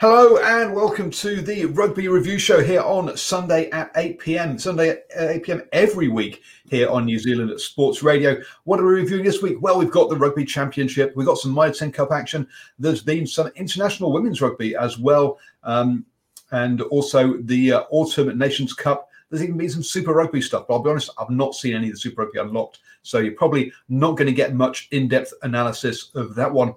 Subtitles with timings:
[0.00, 4.56] Hello and welcome to the Rugby Review Show here on Sunday at 8 pm.
[4.56, 8.40] Sunday at 8 pm every week here on New Zealand at Sports Radio.
[8.62, 9.56] What are we reviewing this week?
[9.60, 12.46] Well, we've got the Rugby Championship, we've got some Mitre 10 Cup action,
[12.78, 16.06] there's been some international women's rugby as well, um,
[16.52, 19.10] and also the uh, Autumn Nations Cup.
[19.30, 21.88] There's even been some Super Rugby stuff, but I'll be honest, I've not seen any
[21.88, 22.78] of the Super Rugby unlocked.
[23.02, 26.74] So you're probably not going to get much in depth analysis of that one,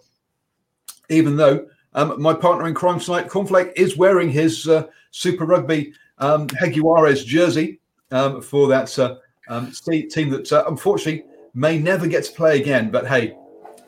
[1.09, 1.67] even though.
[1.93, 7.25] Um, my partner in crime tonight, Cornflake, is wearing his uh, Super Rugby um, Jaguares
[7.25, 7.79] jersey
[8.11, 9.17] um, for that uh,
[9.49, 12.91] um, team that uh, unfortunately may never get to play again.
[12.91, 13.35] But hey,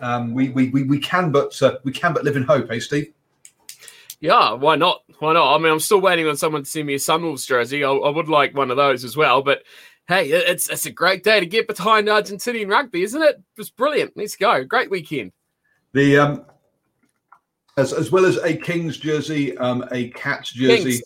[0.01, 2.79] um, we, we, we we can but uh, we can but live in hope, hey
[2.79, 3.13] Steve.
[4.19, 5.03] Yeah, why not?
[5.19, 5.53] Why not?
[5.53, 7.83] I mean, I'm still waiting on someone to send me a Sunwolves jersey.
[7.83, 9.41] I, I would like one of those as well.
[9.41, 9.63] But
[10.07, 13.41] hey, it's it's a great day to get behind Argentinian rugby, isn't it?
[13.57, 14.13] It's brilliant.
[14.15, 14.63] Let's go.
[14.63, 15.31] Great weekend.
[15.93, 16.45] The um,
[17.77, 20.99] as as well as a Kings jersey, um, a Cats jersey, uh,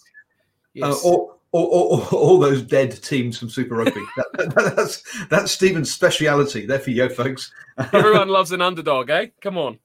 [0.74, 1.04] Yes.
[1.04, 4.02] all, all, all, all those dead teams from Super Rugby.
[4.18, 6.66] that, that- that's that's Stephen's speciality.
[6.66, 7.52] There for you, folks.
[7.94, 9.28] Everyone loves an underdog, eh?
[9.42, 9.80] Come on.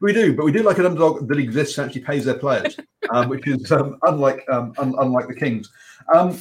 [0.00, 2.76] we do, but we do like an underdog that exists and actually pays their players,
[3.10, 5.70] um, which is um, unlike um, un- unlike the Kings.
[6.14, 6.38] Um,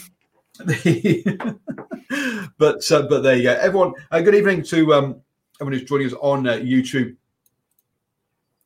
[2.58, 3.94] but uh, but there you go, everyone.
[4.12, 5.22] Uh, good evening to um,
[5.60, 7.16] everyone who's joining us on uh, YouTube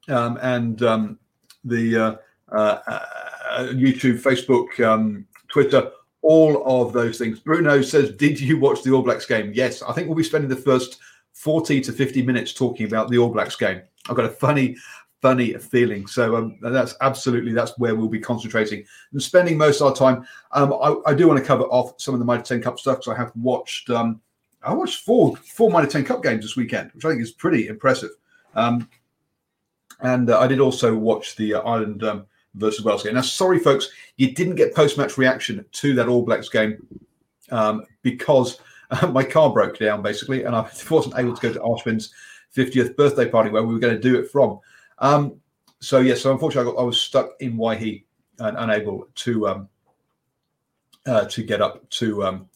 [0.10, 1.20] um, and um,
[1.64, 2.16] the uh,
[2.52, 5.92] uh, uh, YouTube, Facebook, um, Twitter.
[6.22, 7.40] All of those things.
[7.40, 10.50] Bruno says, "Did you watch the All Blacks game?" Yes, I think we'll be spending
[10.50, 11.00] the first
[11.34, 13.82] forty to fifty minutes talking about the All Blacks game.
[14.10, 14.76] I've got a funny,
[15.22, 16.08] funny feeling.
[16.08, 18.84] So um, that's absolutely that's where we'll be concentrating
[19.14, 20.28] and spending most of our time.
[20.52, 22.98] Um, I, I do want to cover off some of the Mitre 10 Cup stuff
[22.98, 23.90] because I have watched.
[23.90, 24.22] Um,
[24.62, 27.68] I watched four four Mitre 10 Cup games this weekend, which I think is pretty
[27.68, 28.12] impressive.
[28.56, 28.90] Um,
[30.02, 33.16] and uh, I did also watch the uh, Ireland um, versus Wales game.
[33.16, 36.86] Now, sorry, folks, you didn't get post match reaction to that All Blacks game
[37.52, 38.60] um, because
[38.92, 42.14] uh, my car broke down basically, and I wasn't able to go to Ashwin's
[42.56, 44.60] 50th birthday party where we were going to do it from.
[45.00, 45.40] Um,
[45.80, 48.04] so yes, so unfortunately, I, got, I was stuck in Waihi
[48.40, 49.70] and unable to um,
[51.06, 52.50] uh, to get up to um,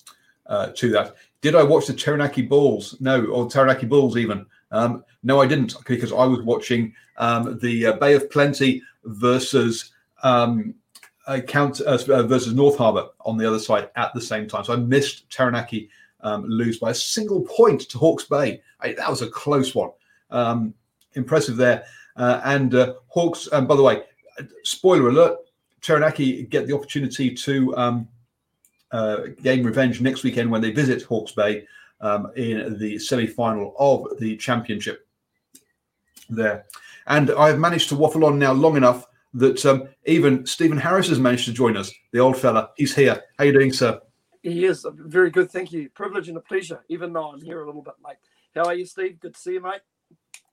[0.47, 1.15] uh, to that.
[1.41, 2.95] Did I watch the Taranaki Bulls?
[2.99, 4.45] No, or Taranaki Bulls even.
[4.73, 9.91] Um, no, I didn't because I was watching um, the uh, Bay of Plenty versus
[10.23, 10.73] um,
[11.27, 14.65] uh, Count uh, versus North Harbour on the other side at the same time.
[14.65, 15.89] So I missed Taranaki
[16.21, 18.61] um, lose by a single point to Hawke's Bay.
[18.81, 19.91] I, that was a close one.
[20.31, 20.73] Um,
[21.13, 21.85] impressive there.
[22.15, 24.01] Uh, and uh, Hawks, um, by the way,
[24.63, 25.37] spoiler alert:
[25.81, 27.75] Taranaki get the opportunity to
[28.91, 31.67] uh, gain revenge next weekend when they visit Hawke's Bay
[32.03, 35.07] um, in the semi-final of the championship.
[36.29, 36.65] There,
[37.07, 41.19] and I've managed to waffle on now long enough that um, even Stephen Harris has
[41.19, 41.91] managed to join us.
[42.11, 43.21] The old fella, he's here.
[43.37, 43.99] How you doing, sir?
[44.43, 45.89] He is very good, thank you.
[45.89, 48.17] Privilege and a pleasure, even though I'm here a little bit late.
[48.55, 49.19] How are you, Steve?
[49.19, 49.81] Good to see you, mate.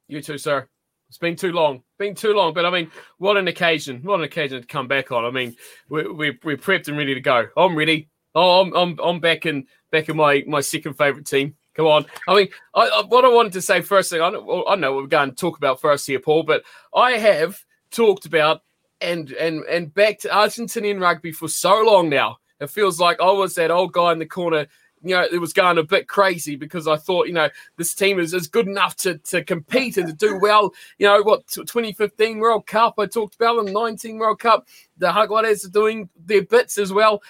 [0.09, 0.69] You too, sir.
[1.09, 1.83] It's been too long.
[1.99, 2.55] Been too long.
[2.55, 4.01] But I mean, what an occasion.
[4.05, 5.25] What an occasion to come back on.
[5.25, 5.57] I mean,
[5.89, 7.49] we, we, we're prepped and ready to go.
[7.57, 8.09] I'm ready.
[8.35, 11.55] Oh, I'm, I'm, I'm back in back in my, my second favourite team.
[11.75, 12.07] Come on.
[12.29, 14.95] I mean, I, I, what I wanted to say first thing, I know, I know
[14.95, 16.63] we're going to talk about first here, Paul, but
[16.95, 18.63] I have talked about
[19.01, 23.55] and and and backed Argentinian rugby for so long now It feels like I was
[23.55, 24.67] that old guy in the corner
[25.03, 28.19] you know, it was going a bit crazy because I thought, you know, this team
[28.19, 30.75] is, is good enough to, to compete and to do well.
[30.99, 35.65] You know, what, 2015 World Cup, I talked about them, 19 World Cup, the Jaguares
[35.67, 37.23] are doing their bits as well.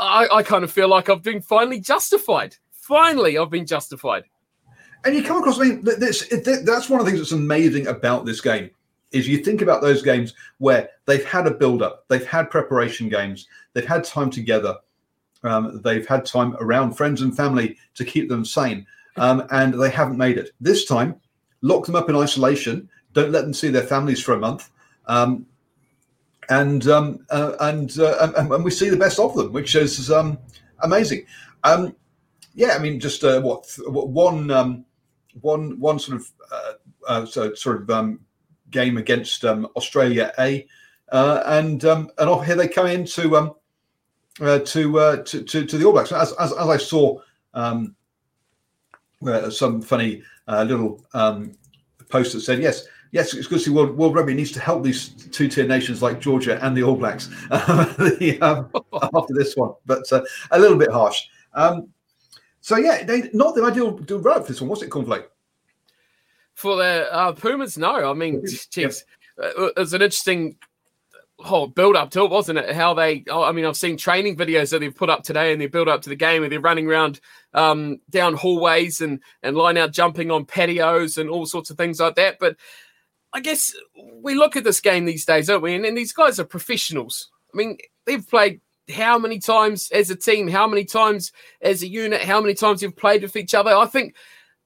[0.00, 2.56] I, I kind of feel like I've been finally justified.
[2.72, 4.24] Finally, I've been justified.
[5.04, 6.28] And you come across, I mean, this,
[6.64, 8.70] that's one of the things that's amazing about this game
[9.12, 13.08] is you think about those games where they've had a build up, they've had preparation
[13.08, 14.76] games, they've had time together
[15.42, 18.86] um, they've had time around friends and family to keep them sane,
[19.16, 20.50] um, and they haven't made it.
[20.60, 21.16] This time,
[21.62, 22.88] lock them up in isolation.
[23.12, 24.70] Don't let them see their families for a month,
[25.06, 25.46] um,
[26.50, 30.10] and, um, uh, and, uh, and, and we see the best of them, which is
[30.10, 30.38] um,
[30.80, 31.24] amazing.
[31.64, 31.94] Um,
[32.54, 34.84] yeah, I mean, just uh, what one
[35.40, 36.72] one one sort of uh,
[37.06, 38.18] uh, so, sort of
[38.70, 40.66] game against Australia A,
[41.12, 42.86] uh, and and off here they come
[44.40, 46.10] uh, to, uh, to, to to the All Blacks.
[46.12, 47.20] As as, as I saw
[47.54, 47.94] um,
[49.50, 51.52] some funny little um,
[52.08, 54.82] post that said, "Yes, yes, it's good to see World, World Rugby needs to help
[54.82, 58.70] these two-tier nations like Georgia and the All Blacks the, um,
[59.14, 61.22] after this one," but uh, a little bit harsh.
[61.54, 61.88] Um,
[62.60, 65.24] so yeah, they, not the ideal route for this one, was it, Cornflake?
[66.54, 68.10] For the uh, Pumas, no.
[68.10, 69.04] I mean, geez,
[69.38, 70.56] it's an interesting
[71.44, 72.74] oh, build up to it, wasn't it?
[72.74, 75.60] How they, oh, I mean, I've seen training videos that they've put up today and
[75.60, 77.20] they build up to the game and they're running around
[77.54, 82.00] um, down hallways and, and line out jumping on patios and all sorts of things
[82.00, 82.38] like that.
[82.38, 82.56] But
[83.32, 83.74] I guess
[84.22, 85.74] we look at this game these days, don't we?
[85.74, 87.30] And, and these guys are professionals.
[87.52, 88.60] I mean, they've played
[88.92, 91.32] how many times as a team, how many times
[91.62, 93.70] as a unit, how many times you've played with each other.
[93.70, 94.14] I think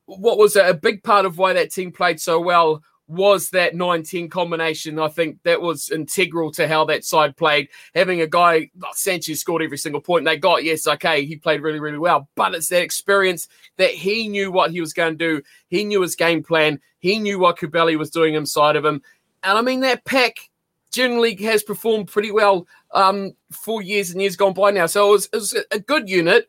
[0.06, 4.30] what was a big part of why that team played so well was that 9-10
[4.30, 4.98] combination.
[4.98, 7.68] I think that was integral to how that side played.
[7.94, 10.64] Having a guy, Sanchez scored every single point they got.
[10.64, 12.28] Yes, okay, he played really, really well.
[12.34, 15.42] But it's that experience that he knew what he was going to do.
[15.68, 16.80] He knew his game plan.
[16.98, 19.02] He knew what Cubelli was doing inside of him.
[19.42, 20.36] And I mean, that pack
[20.90, 24.86] generally has performed pretty well um, for years and years gone by now.
[24.86, 26.48] So it was, it was a good unit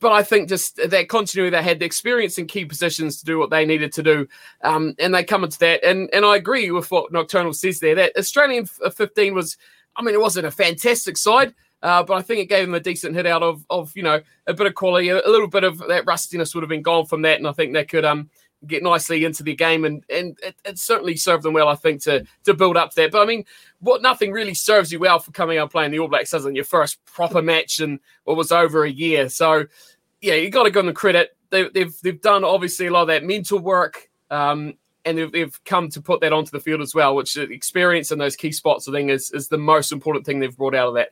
[0.00, 3.38] but I think just that continuity they had the experience in key positions to do
[3.38, 4.28] what they needed to do,
[4.62, 5.82] um, and they come into that.
[5.84, 7.94] And and I agree with what Nocturnal says there.
[7.94, 9.56] That Australian uh, 15 was,
[9.96, 12.80] I mean, it wasn't a fantastic side, uh, but I think it gave them a
[12.80, 15.64] decent hit out of of you know a bit of quality, a, a, little bit
[15.64, 18.30] of that rustiness would have been gone from that, and I think they could um
[18.66, 22.02] get nicely into the game, and and it, it certainly served them well, I think,
[22.02, 23.10] to to build up there.
[23.10, 23.44] But I mean,
[23.80, 26.64] what nothing really serves you well for coming out playing the All Blacks, doesn't your
[26.64, 29.28] first proper match in what was over a year.
[29.28, 29.66] So
[30.20, 31.36] yeah, you got to give them credit.
[31.50, 35.88] They, they've they've done obviously a lot of that mental work, um, and they've, come
[35.90, 37.14] to put that onto the field as well.
[37.14, 40.56] Which experience in those key spots, I think, is is the most important thing they've
[40.56, 41.10] brought out of that.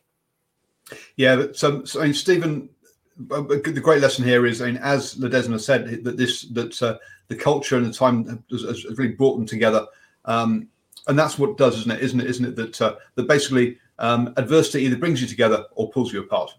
[1.16, 2.68] Yeah, so, so I mean, Stephen,
[3.16, 7.76] the great lesson here is, mean, as Ledesma said, that this that uh, the culture
[7.76, 9.86] and the time has, has really brought them together.
[10.24, 10.68] Um,
[11.08, 12.00] and that's what does, isn't it?
[12.00, 12.26] Isn't it?
[12.26, 16.20] Isn't it that uh, that basically um, adversity either brings you together or pulls you
[16.20, 16.54] apart.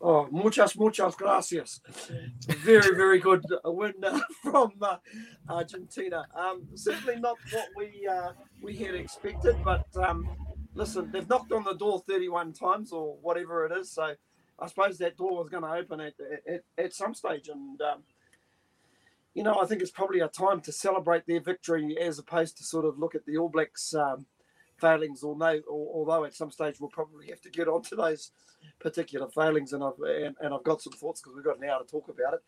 [0.00, 1.80] Oh, muchas, muchas gracias.
[2.48, 4.96] Very, very good win uh, from uh,
[5.48, 6.26] Argentina.
[6.34, 10.28] Um, certainly not what we uh, we had expected, but um,
[10.74, 13.90] listen, they've knocked on the door 31 times or whatever it is.
[13.90, 14.14] So
[14.58, 16.14] I suppose that door was going to open at,
[16.52, 17.48] at, at some stage.
[17.48, 18.02] And, um,
[19.36, 22.64] you know, I think it's probably a time to celebrate their victory as opposed to
[22.64, 24.24] sort of look at the All Blacks um,
[24.78, 28.30] failings, although, although at some stage we'll probably have to get onto those
[28.80, 31.82] particular failings, and I've and, and I've got some thoughts because we've got an hour
[31.82, 32.40] to talk about it.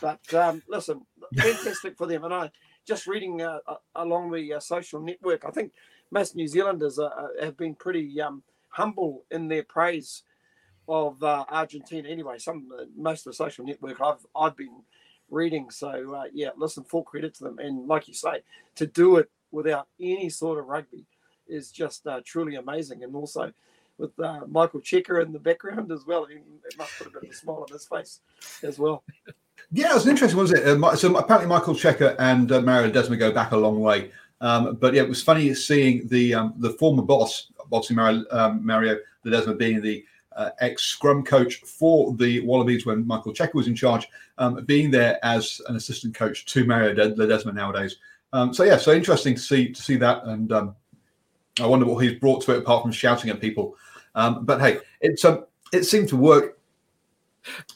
[0.00, 1.06] But um, listen,
[1.36, 2.50] fantastic for them, and I
[2.84, 5.44] just reading uh, uh, along the uh, social network.
[5.44, 5.70] I think
[6.10, 10.24] most New Zealanders uh, uh, have been pretty um, humble in their praise
[10.88, 12.08] of uh, Argentina.
[12.08, 14.82] Anyway, some most of the social network I've I've been
[15.32, 15.70] reading.
[15.70, 18.42] So yeah, listen, full credit to them, and like you say,
[18.76, 21.04] to do it without any sort of rugby
[21.48, 23.52] is just truly amazing, and also
[23.98, 26.24] with uh, Michael Cheika in the background as well.
[26.24, 28.20] It must put a bit of a smile on his face
[28.62, 29.04] as well.
[29.70, 30.82] Yeah, it was interesting, wasn't it?
[30.82, 34.10] Uh, so apparently Michael Cheika and uh, Mario Ledesma go back a long way.
[34.40, 38.64] Um, but yeah, it was funny seeing the um, the former boss, obviously Mario, um,
[38.66, 40.04] Mario Ledesma being the
[40.36, 44.08] uh, ex scrum coach for the Wallabies when Michael Cheika was in charge,
[44.38, 47.96] um, being there as an assistant coach to Mario Ledesma nowadays.
[48.32, 50.76] Um, so yeah, so interesting to see to see that, and um,
[51.60, 53.76] I wonder what he's brought to it apart from shouting at people.
[54.14, 56.58] Um, but hey, it's um, it seemed to work.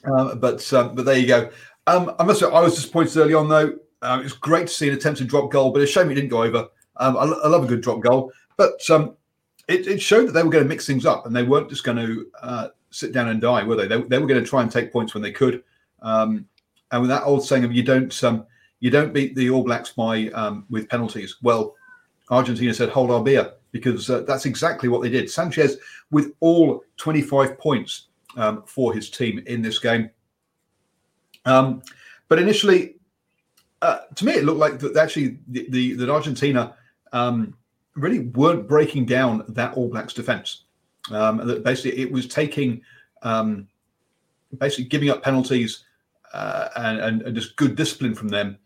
[0.04, 1.50] Um, but um, but there you go.
[1.86, 3.74] I must say, I was disappointed early on though.
[4.02, 6.30] Um, it was great to see an attempted drop goal, but a shame it didn't
[6.30, 6.68] go over.
[6.96, 8.80] I, I love a good drop goal, but
[9.68, 11.84] it, it showed that they were going to mix things up and they weren't just
[11.84, 13.86] going to uh, sit down and die, were they?
[13.86, 15.62] They, they were going to try and take points when they could.
[16.02, 16.46] Um,
[16.92, 18.46] and with that old saying of you don't um,
[18.80, 21.36] you don't beat the All Blacks by um, with penalties.
[21.42, 21.74] Well,
[22.30, 25.30] Argentina said hold our beer because uh, that's exactly what they did.
[25.30, 25.78] Sanchez
[26.10, 28.06] with all 25 points
[28.36, 30.10] um, for his team in this game.
[31.44, 31.82] Um,
[32.28, 32.96] but initially,
[33.82, 36.76] uh, to me, it looked like that actually the, the that Argentina
[37.12, 37.54] um,
[37.96, 40.64] really weren't breaking down that All Blacks defense.
[41.10, 42.82] Um, that basically it was taking
[43.22, 43.68] um,
[44.58, 45.84] basically giving up penalties
[46.32, 48.58] uh, and, and, and, just good discipline from them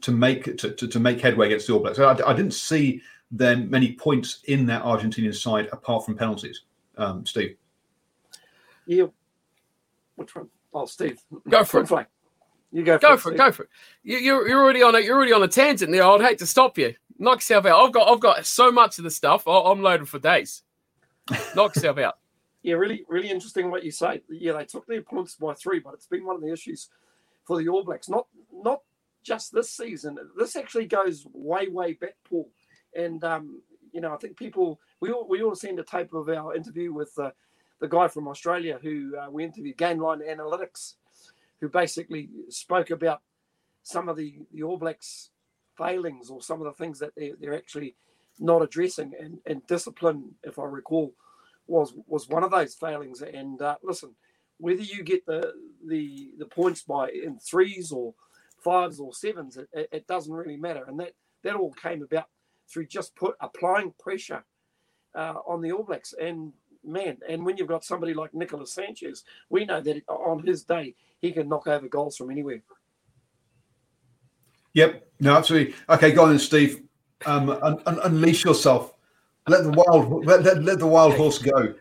[0.00, 1.96] to make to, to, to make headway against the All Blacks.
[1.96, 6.62] So I, I, didn't see then many points in that Argentinian side apart from penalties.
[6.96, 7.56] Um, Steve.
[8.86, 9.06] Yeah.
[10.16, 10.48] Which one?
[10.72, 11.20] Oh, Steve.
[11.48, 12.06] Go for it.
[12.72, 12.98] You go.
[12.98, 13.36] For go it, for it.
[13.36, 13.68] Go for it.
[14.02, 16.04] You, you're, you're already on a you're already on a tangent there.
[16.04, 16.94] I'd hate to stop you.
[17.20, 17.86] Knock yourself out.
[17.86, 19.46] I've got I've got so much of the stuff.
[19.46, 20.62] I'm loaded for days.
[21.54, 22.14] Knock yourself out.
[22.62, 24.20] Yeah, really, really interesting what you say.
[24.28, 26.90] Yeah, they took their points by three, but it's been one of the issues
[27.46, 28.10] for the All Blacks.
[28.10, 28.82] Not not
[29.22, 30.18] just this season.
[30.36, 32.50] This actually goes way, way back, Paul.
[32.94, 33.62] And um,
[33.92, 36.92] you know, I think people we all we all seen the tape of our interview
[36.92, 37.30] with uh,
[37.80, 40.96] the guy from Australia who uh, we interviewed, Gainline Analytics,
[41.62, 43.22] who basically spoke about
[43.84, 45.29] some of the the All Blacks
[45.80, 47.94] failings or some of the things that they're, they're actually
[48.38, 51.14] not addressing and, and discipline, if I recall,
[51.66, 53.22] was was one of those failings.
[53.22, 54.14] And uh, listen,
[54.58, 55.52] whether you get the
[55.86, 58.14] the the points by in threes or
[58.58, 60.84] fives or sevens, it, it, doesn't really matter.
[60.86, 61.12] And that
[61.44, 62.26] that all came about
[62.68, 64.44] through just put applying pressure
[65.14, 66.14] uh, on the All Blacks.
[66.20, 66.52] And
[66.84, 70.94] man, and when you've got somebody like Nicholas Sanchez, we know that on his day
[71.20, 72.62] he can knock over goals from anywhere.
[74.74, 75.74] Yep, no, absolutely.
[75.88, 76.82] Okay, go on then, Steve.
[77.26, 78.94] Um, un- un- unleash yourself.
[79.46, 81.74] Let the wild let, let, let the wild horse go.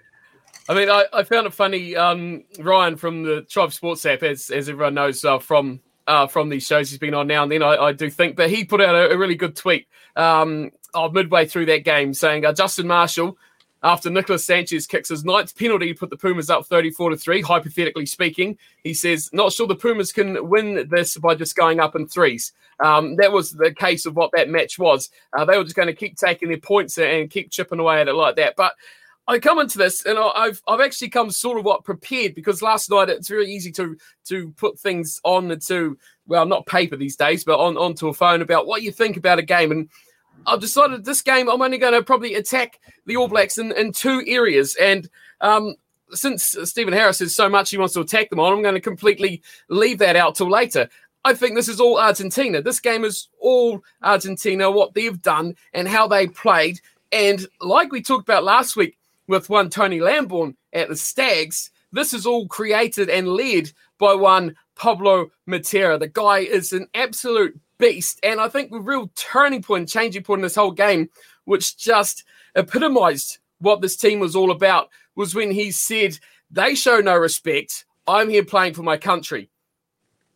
[0.68, 1.96] I mean, I, I found it funny.
[1.96, 6.50] Um, Ryan from the Tribe Sports app, as, as everyone knows uh, from uh, from
[6.50, 8.36] these shows he's been on now and then, I, I do think.
[8.36, 12.14] But he put out a, a really good tweet um, oh, midway through that game
[12.14, 13.38] saying uh, Justin Marshall,
[13.84, 18.06] after Nicholas Sanchez kicks his ninth penalty, put the Pumas up 34 to 3, hypothetically
[18.06, 18.58] speaking.
[18.84, 22.52] He says, Not sure the Pumas can win this by just going up in threes.
[22.84, 25.10] Um, that was the case of what that match was.
[25.38, 28.08] Uh, they were just going to keep taking their points and keep chipping away at
[28.08, 28.56] it like that.
[28.56, 28.74] But
[29.30, 32.90] I come into this and I've I've actually come sort of what prepared because last
[32.90, 33.96] night it's very easy to
[34.26, 38.42] to put things on to well not paper these days but on onto a phone
[38.42, 39.88] about what you think about a game and
[40.48, 43.92] I've decided this game I'm only going to probably attack the All Blacks in, in
[43.92, 45.08] two areas and
[45.42, 45.76] um,
[46.10, 48.82] since Stephen Harris says so much he wants to attack them on I'm going to
[48.82, 50.90] completely leave that out till later.
[51.26, 52.62] I think this is all Argentina.
[52.62, 56.80] This game is all Argentina, what they've done and how they played.
[57.12, 58.98] And like we talked about last week,
[59.30, 61.70] with one Tony Lamborn at the Stags.
[61.94, 66.00] This is all created and led by one Pablo Matera.
[66.00, 68.20] The guy is an absolute beast.
[68.24, 71.10] And I think the real turning point, changing point in this whole game,
[71.46, 72.24] which just
[72.56, 76.18] epitomized what this team was all about, was when he said,
[76.50, 77.86] They show no respect.
[78.08, 79.52] I'm here playing for my country.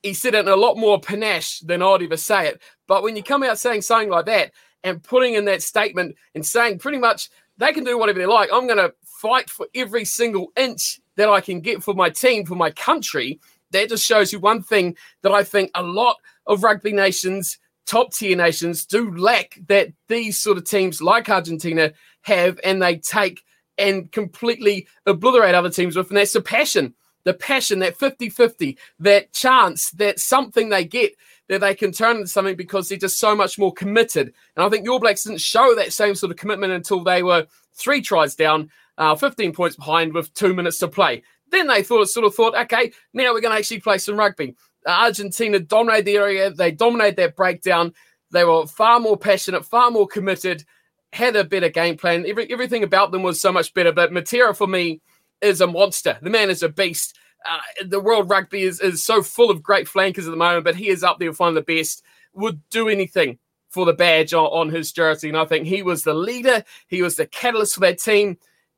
[0.03, 2.62] He said it in a lot more panache than I'd ever say it.
[2.88, 4.51] But when you come out saying something like that
[4.83, 8.50] and putting in that statement and saying pretty much they can do whatever they like.
[8.51, 12.45] I'm going to fight for every single inch that I can get for my team,
[12.45, 13.39] for my country.
[13.72, 18.13] That just shows you one thing that I think a lot of rugby nations, top
[18.13, 23.41] tier nations, do lack that these sort of teams like Argentina have, and they take
[23.77, 26.10] and completely obliterate other teams with.
[26.10, 31.13] And that's the passion, the passion, that 50 50, that chance, that something they get
[31.49, 34.33] that they can turn into something because they're just so much more committed.
[34.55, 37.45] And I think your Blacks didn't show that same sort of commitment until they were
[37.73, 41.23] three tries down, uh, 15 points behind with two minutes to play.
[41.51, 44.55] Then they thought, sort of thought, okay, now we're going to actually play some rugby.
[44.87, 46.51] Argentina dominated the area.
[46.51, 47.93] They dominated that breakdown.
[48.31, 50.63] They were far more passionate, far more committed,
[51.11, 52.25] had a better game plan.
[52.27, 53.91] Every, everything about them was so much better.
[53.91, 55.01] But Matera, for me,
[55.43, 56.17] is a monster.
[56.21, 57.17] The man is a beast.
[57.45, 60.75] Uh, the world rugby is, is so full of great flankers at the moment, but
[60.75, 62.03] he is up there with one of the best.
[62.33, 63.38] Would do anything
[63.69, 65.27] for the badge on, on his jersey.
[65.27, 68.38] And I think he was the leader, he was the catalyst for that team,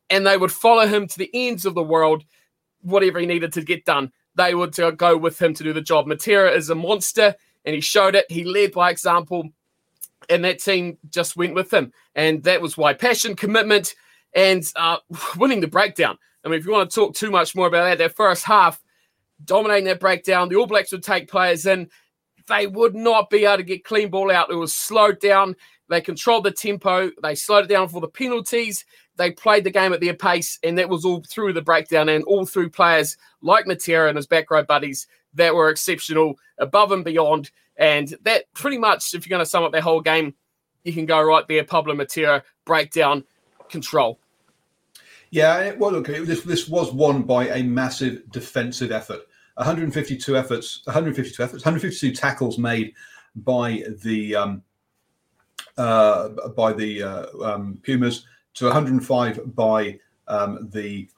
[0.10, 2.24] and they would follow him to the ends of the world,
[2.81, 4.12] whatever he needed to get done.
[4.36, 6.07] They would go with him to do the job.
[6.07, 8.25] Matera is a monster, and he showed it.
[8.29, 9.50] He led by example,
[10.29, 11.91] and that team just went with him.
[12.15, 13.95] And that was why passion, commitment,
[14.34, 14.98] and uh,
[15.38, 16.17] winning the breakdown.
[16.45, 18.81] I mean, if you want to talk too much more about that, their first half,
[19.43, 21.89] dominating their breakdown, the All Blacks would take players in.
[22.47, 24.51] They would not be able to get clean ball out.
[24.51, 25.55] It was slowed down.
[25.89, 27.09] They controlled the tempo.
[27.23, 28.85] They slowed it down for the penalties.
[29.17, 32.23] They played the game at their pace, and that was all through the breakdown and
[32.25, 37.03] all through players like Matera and his back row buddies that were exceptional, above and
[37.03, 37.49] beyond.
[37.77, 40.35] And that pretty much, if you're going to sum up their whole game,
[40.83, 41.63] you can go right there.
[41.63, 43.23] Pablo Matera, breakdown,
[43.69, 44.19] control.
[45.36, 49.20] Yeah, well, look, this this was won by a massive defensive effort.
[49.56, 52.94] 152 efforts, 152 efforts, 152 tackles made
[53.36, 54.63] by the um,
[55.77, 60.00] uh, by the uh, um, Pumas to 105 by
[60.30, 61.10] um, the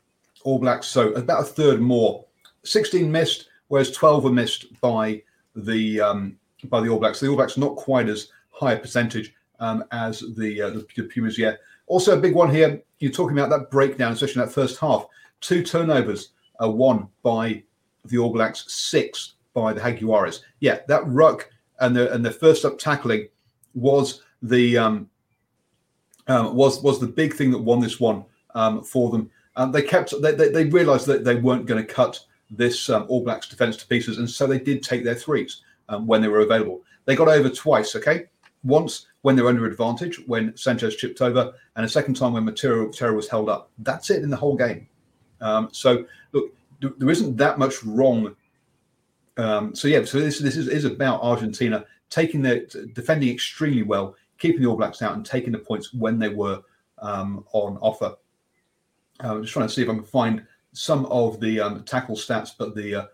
[0.43, 0.87] All Blacks.
[0.87, 2.25] So about a third more.
[2.63, 5.21] 16 missed, whereas 12 were missed by
[5.55, 7.19] the um, by the All Blacks.
[7.19, 11.03] So The All Blacks not quite as high a percentage um, as the, uh, the
[11.03, 11.59] Pumas yet.
[11.85, 12.81] Also, a big one here.
[12.99, 15.05] You're talking about that breakdown, especially in that first half.
[15.39, 16.29] Two turnovers,
[16.61, 17.63] uh, one by
[18.05, 20.41] the All Blacks, six by the Jaguares.
[20.59, 21.49] Yeah, that ruck
[21.79, 23.27] and the and the first up tackling
[23.75, 25.09] was the um,
[26.27, 28.25] um, was was the big thing that won this one
[28.55, 29.29] um, for them.
[29.55, 33.05] Um, they kept they, they, they, realized that they weren't going to cut this um,
[33.07, 36.27] All Blacks defense to pieces, and so they did take their threes um, when they
[36.27, 36.81] were available.
[37.05, 37.95] They got over twice.
[37.95, 38.25] Okay,
[38.67, 43.15] once when they're under advantage when Sanchez chipped over, and a second time when Matera
[43.15, 43.71] was held up.
[43.79, 44.87] That's it in the whole game.
[45.41, 48.35] Um, so look, there isn't that much wrong.
[49.37, 54.61] so yeah, so this this is, is about Argentina taking their defending extremely well, keeping
[54.61, 56.61] the All Blacks out and taking the points when they were
[56.99, 58.15] um, on offer.
[59.23, 62.15] Uh, I'm just trying to see if I can find some of the um, tackle
[62.15, 63.05] stats, but the uh,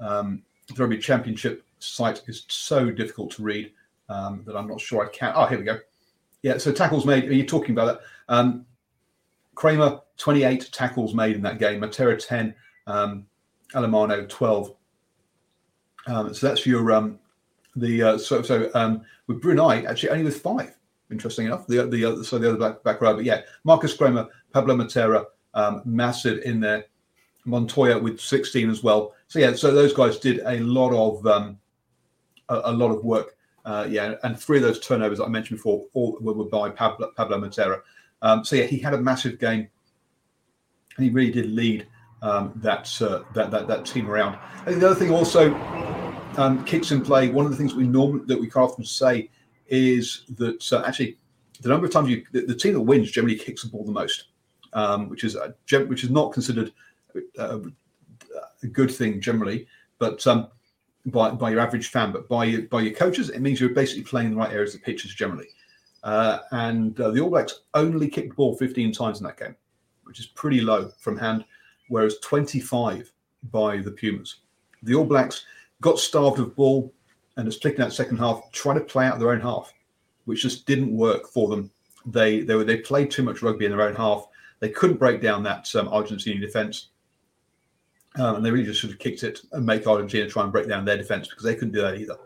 [0.00, 3.72] um, the Rugby Championship site is so difficult to read
[4.10, 5.32] um, that I'm not sure I can.
[5.34, 5.78] Oh, here we go.
[6.42, 7.24] Yeah, so tackles made.
[7.24, 8.34] Are you talking about that?
[8.34, 8.66] Um,
[9.54, 11.80] Kremer, 28 tackles made in that game.
[11.80, 12.54] Matera, 10.
[12.86, 13.26] Um,
[13.74, 14.74] Alemanno, 12.
[16.06, 17.18] Um, so that's your um,
[17.76, 20.76] the uh, so so um, with Bruni actually only with five.
[21.10, 24.28] Interesting enough, the the other, so the other back back row, but yeah, Marcus Kremer,
[24.52, 26.86] Pablo Matera, um, massive in there.
[27.46, 29.14] Montoya with 16 as well.
[29.28, 31.58] So yeah, so those guys did a lot of um,
[32.50, 33.36] a, a lot of work.
[33.64, 37.38] Uh, yeah, and three of those turnovers I mentioned before all were, by Pablo, Pablo
[37.38, 37.80] Matera.
[38.22, 39.68] Um, so yeah, he had a massive game,
[40.96, 41.86] and he really did lead
[42.22, 44.38] um, that, uh, that that that team around.
[44.64, 45.54] Think the other thing also
[46.36, 47.28] um, kicks in play.
[47.28, 49.30] One of the things we normally that we can often say
[49.68, 51.16] is that uh, actually
[51.60, 53.92] the number of times you the, the, team that wins generally kicks the ball the
[53.92, 54.24] most,
[54.72, 55.54] um, which is a,
[55.86, 56.72] which is not considered
[57.14, 57.60] a, uh,
[58.62, 59.66] a good thing generally,
[59.98, 60.48] but um,
[61.06, 64.04] by by your average fan, but by your, by your coaches, it means you're basically
[64.04, 65.48] playing the right areas of pitches generally.
[66.02, 69.54] Uh, and uh, the All Blacks only kicked the ball 15 times in that game,
[70.04, 71.44] which is pretty low from hand,
[71.88, 73.12] whereas 25
[73.50, 74.36] by the Pumas.
[74.82, 75.44] The All Blacks
[75.80, 76.92] got starved of ball
[77.36, 79.72] and was flicking that second half, trying to play out their own half,
[80.24, 81.70] which just didn't work for them.
[82.06, 84.26] They they were they played too much rugby in their own half.
[84.60, 86.88] They couldn't break down that um, Argentinian defense,
[88.16, 90.68] um, and they really just sort of kicked it and make Argentina try and break
[90.68, 92.16] down their defense because they couldn't do that either.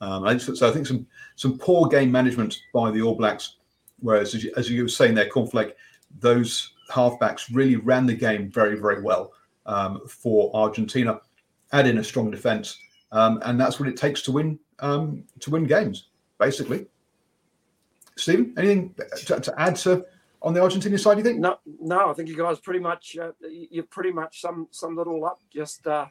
[0.00, 3.56] Um, so I think some some poor game management by the All Blacks.
[4.00, 5.72] Whereas, as you, as you were saying there, Cornflake,
[6.20, 9.32] those halfbacks really ran the game very, very well
[9.66, 11.20] um, for Argentina.
[11.72, 12.78] Add in a strong defence,
[13.12, 16.86] um, and that's what it takes to win um, to win games, basically.
[18.16, 20.04] Stephen, anything to, to, add to
[20.42, 21.14] on the Argentinian side?
[21.14, 21.40] Do You think?
[21.40, 22.10] No, no.
[22.10, 25.40] I think you guys pretty much uh, you pretty much sum summed it all up.
[25.52, 26.06] Just uh,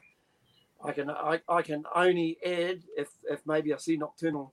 [0.84, 4.52] I can I, I can only add if if maybe I see nocturnal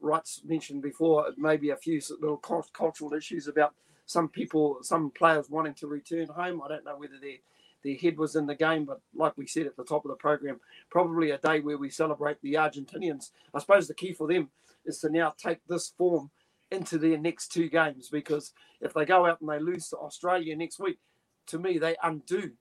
[0.00, 3.74] rights mentioned before, maybe a few little cultural issues about
[4.06, 6.60] some people, some players wanting to return home.
[6.62, 7.38] I don't know whether they're
[7.84, 8.84] their head was in the game.
[8.84, 10.58] But like we said at the top of the program,
[10.90, 13.30] probably a day where we celebrate the Argentinians.
[13.54, 14.48] I suppose the key for them
[14.84, 16.30] is to now take this form
[16.74, 20.54] into their next two games because if they go out and they lose to Australia
[20.56, 20.98] next week,
[21.46, 22.52] to me, they undo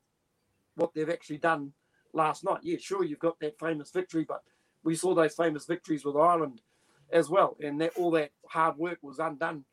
[0.75, 1.73] what they've actually done
[2.13, 2.59] last night.
[2.63, 4.41] Yeah, sure, you've got that famous victory, but
[4.83, 6.61] we saw those famous victories with Ireland
[7.11, 9.65] as well, and that all that hard work was undone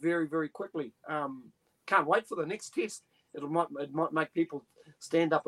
[0.00, 0.92] very, very quickly.
[1.08, 1.52] Um,
[1.86, 3.02] can't wait for the next test.
[3.34, 4.64] It'll might it might make people
[5.00, 5.46] stand up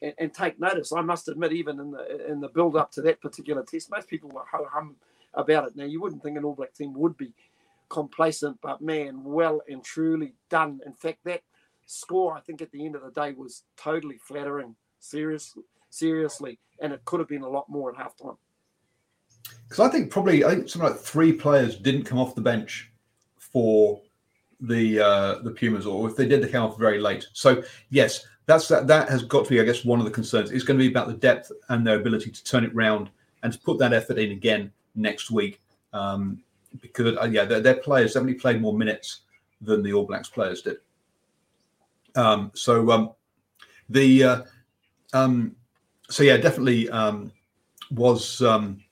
[0.00, 0.92] and, and, take notice.
[0.92, 4.08] I must admit, even in the in the build up to that particular test, most
[4.08, 4.96] people were ho hum
[5.34, 5.76] about it.
[5.76, 7.32] Now, you wouldn't think an All Black team would be
[7.88, 10.80] complacent, but man, well and truly done.
[10.86, 11.42] In fact, that
[11.86, 14.74] score, I think, at the end of the day, was totally flattering.
[14.98, 18.36] Seriously, seriously, and it could have been a lot more at halftime.
[19.68, 22.92] Because I think probably I think something like three players didn't come off the bench
[23.36, 24.00] for
[24.60, 27.26] the uh, the Pumas, or if they did, they came off very late.
[27.32, 28.86] So yes, that's that.
[28.86, 30.50] That has got to be, I guess, one of the concerns.
[30.50, 33.10] It's going to be about the depth and their ability to turn it round
[33.42, 35.60] and to put that effort in again next week.
[35.92, 36.42] Um,
[36.80, 39.20] because uh, yeah, their, their players definitely played more minutes
[39.60, 40.76] than the All Blacks players did.
[42.14, 43.10] Um, so um,
[43.88, 44.42] the uh,
[45.12, 45.56] um,
[46.08, 47.32] so yeah, definitely um,
[47.90, 48.82] was um,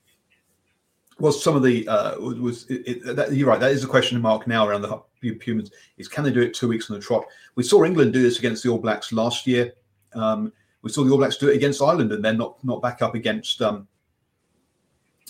[1.19, 3.59] was some of the uh, was it, it, that, you're right.
[3.59, 5.01] That is a question mark now around the
[5.35, 5.71] Pumas.
[5.97, 7.25] Is can they do it two weeks on the trot?
[7.55, 9.73] We saw England do this against the All Blacks last year.
[10.13, 13.01] Um, we saw the All Blacks do it against Ireland, and then not not back
[13.01, 13.87] up against um,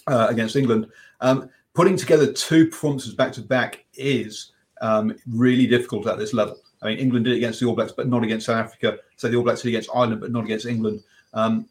[0.08, 0.88] uh, against England.
[1.20, 6.58] Um, putting together two performances back to back is um, really difficult at this level.
[6.82, 8.98] I mean, England did it against the All Blacks, but not against South Africa.
[9.16, 11.04] So the All Blacks did against Ireland, but not against England.
[11.34, 11.68] Um,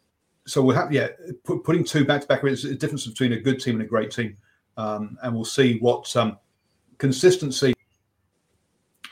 [0.47, 1.09] so we'll have, yeah,
[1.43, 3.87] put, putting two back to back is a difference between a good team and a
[3.87, 4.37] great team.
[4.77, 6.37] Um, and we'll see what um,
[6.97, 7.73] consistency,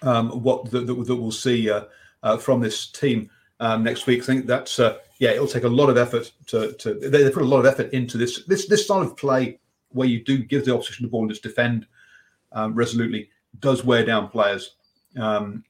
[0.02, 1.84] um, what that we'll see uh,
[2.24, 3.30] uh, from this team
[3.60, 4.22] um, next week.
[4.22, 7.44] I think that's, uh, yeah, it'll take a lot of effort to, to they put
[7.44, 10.66] a lot of effort into this, this, this style of play where you do give
[10.66, 11.86] the opposition the ball and just defend
[12.52, 14.76] um, resolutely does wear down players.
[15.18, 15.64] Um,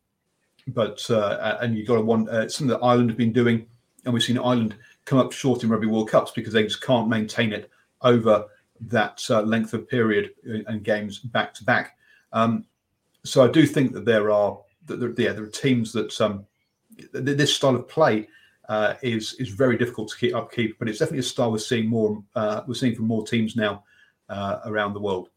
[0.67, 3.65] but uh, and you've got to want uh, something that Ireland have been doing,
[4.05, 4.75] and we've seen Ireland
[5.05, 7.69] come up short in Rugby World Cups because they just can't maintain it
[8.01, 8.45] over
[8.81, 11.97] that uh, length of period and games back to back.
[12.31, 12.65] Um,
[13.23, 16.45] so I do think that there are that there, yeah, there are teams that um,
[17.11, 18.27] this style of play
[18.69, 21.87] uh, is is very difficult to keep upkeep, but it's definitely a style we're seeing
[21.87, 23.83] more uh, we're seeing from more teams now
[24.29, 25.29] uh, around the world.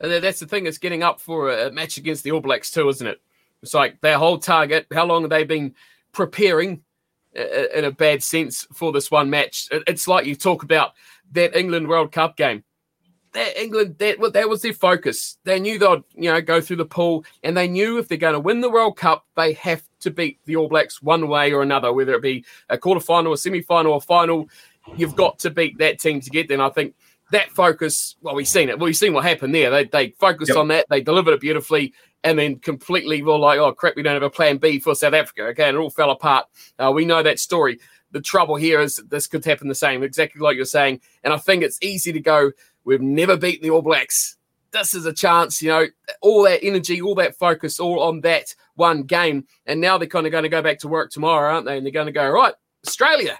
[0.00, 2.88] And that's the thing; it's getting up for a match against the All Blacks too,
[2.88, 3.20] isn't it?
[3.62, 4.86] It's like their whole target.
[4.92, 5.74] How long have they been
[6.12, 6.82] preparing,
[7.34, 9.68] in a bad sense, for this one match?
[9.70, 10.92] It's like you talk about
[11.32, 12.64] that England World Cup game.
[13.32, 15.38] That England, that that was their focus.
[15.44, 18.34] They knew they'd you know go through the pool, and they knew if they're going
[18.34, 21.62] to win the World Cup, they have to beat the All Blacks one way or
[21.62, 24.48] another, whether it be a quarter final, a semi-final, or final.
[24.96, 26.56] You've got to beat that team to get there.
[26.56, 26.94] And I think
[27.30, 28.78] that focus, well, we've seen it.
[28.78, 29.70] Well, we've seen what happened there.
[29.70, 30.58] They, they focused yep.
[30.58, 30.86] on that.
[30.90, 34.30] They delivered it beautifully and then completely were like, oh, crap, we don't have a
[34.30, 35.44] plan B for South Africa.
[35.48, 35.68] Okay.
[35.68, 36.46] And it all fell apart.
[36.78, 37.78] Uh, we know that story.
[38.12, 41.00] The trouble here is this could happen the same, exactly like you're saying.
[41.22, 42.50] And I think it's easy to go,
[42.84, 44.36] we've never beaten the All Blacks.
[44.72, 45.86] This is a chance, you know,
[46.20, 49.46] all that energy, all that focus, all on that one game.
[49.66, 51.76] And now they're kind of going to go back to work tomorrow, aren't they?
[51.76, 52.54] And they're going to go, right,
[52.86, 53.38] Australia,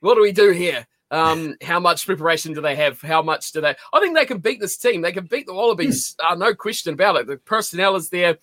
[0.00, 0.86] what do we do here?
[1.10, 3.00] Um, how much preparation do they have?
[3.00, 3.74] How much do they?
[3.92, 5.02] I think they can beat this team.
[5.02, 6.16] They can beat the Wallabies.
[6.28, 7.26] Uh, no question about it.
[7.26, 8.36] The personnel is there.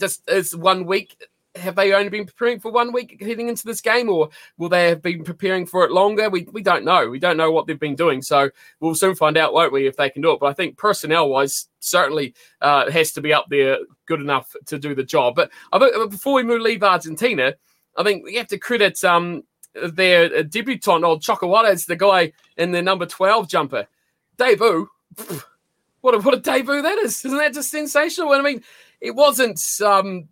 [0.00, 1.16] Just is one week.
[1.58, 4.88] Have they only been preparing for one week heading into this game, or will they
[4.88, 6.30] have been preparing for it longer?
[6.30, 7.08] We we don't know.
[7.08, 8.22] We don't know what they've been doing.
[8.22, 10.40] So we'll soon find out, won't we, if they can do it?
[10.40, 14.78] But I think personnel wise, certainly uh, has to be up there, good enough to
[14.78, 15.36] do the job.
[15.36, 17.54] But think before we move leave Argentina,
[17.96, 19.42] I think we have to credit um,
[19.74, 23.86] their debutant, old Chocobares, the guy in the number 12 jumper.
[24.36, 24.88] Debut.
[26.00, 27.24] What a, what a debut that is.
[27.24, 28.30] Isn't that just sensational?
[28.30, 28.62] I mean,
[29.00, 30.28] it wasn't, um,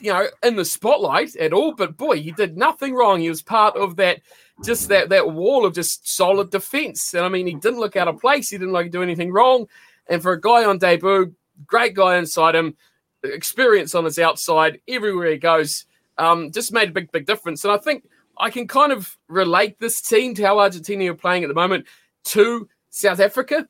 [0.00, 3.20] you know, in the spotlight at all, but boy, he did nothing wrong.
[3.20, 4.20] He was part of that,
[4.64, 7.14] just that, that wall of just solid defense.
[7.14, 8.50] And I mean, he didn't look out of place.
[8.50, 9.66] He didn't like do anything wrong.
[10.08, 11.34] And for a guy on debut,
[11.66, 12.76] great guy inside him,
[13.22, 17.64] experience on his outside, everywhere he goes, um, just made a big, big difference.
[17.64, 18.04] And I think–
[18.38, 21.86] I can kind of relate this team to how Argentina are playing at the moment
[22.26, 23.68] to South Africa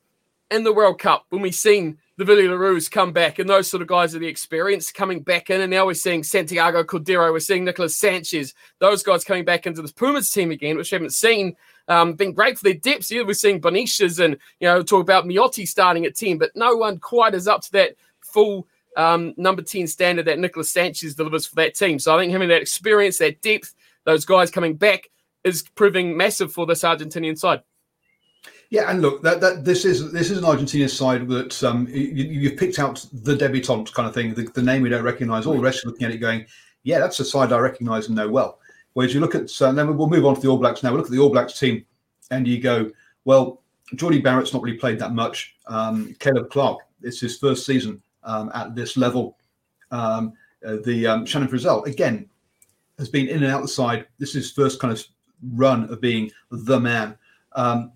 [0.50, 3.70] in the World Cup when we've seen the Willie le Roux's come back and those
[3.70, 5.60] sort of guys are the experience coming back in.
[5.60, 9.82] And now we're seeing Santiago Cordero, we're seeing Nicolas Sanchez, those guys coming back into
[9.82, 11.54] this Pumas team again, which we haven't seen.
[11.86, 13.10] Um, been great for their depth.
[13.10, 16.76] Yeah, we're seeing Bonicias and, you know, talk about Miotti starting at 10, but no
[16.76, 21.46] one quite is up to that full um, number 10 standard that Nicolas Sanchez delivers
[21.46, 21.98] for that team.
[21.98, 25.08] So I think having that experience, that depth, those guys coming back
[25.44, 27.62] is proving massive for this Argentinian side.
[28.70, 32.50] Yeah, and look, that, that this is this is an Argentina side that um, you,
[32.50, 35.46] have picked out the debutante kind of thing, the, the, name we don't recognise.
[35.46, 36.44] All the rest are looking at it, going,
[36.82, 38.58] "Yeah, that's a side I recognise and know well."
[38.92, 40.90] Whereas you look at, uh, then we'll move on to the All Blacks now.
[40.90, 41.82] We look at the All Blacks team,
[42.30, 42.90] and you go,
[43.24, 43.62] "Well,
[43.94, 45.56] Jordie Barrett's not really played that much.
[45.66, 49.38] Um, Caleb Clarke, it's his first season um, at this level.
[49.90, 50.34] Um,
[50.66, 52.28] uh, the um, Shannon Frizzell, again,
[52.98, 54.06] has been in and out the side.
[54.18, 55.02] This is his first kind of
[55.54, 57.16] run of being the man.
[57.52, 57.92] Um,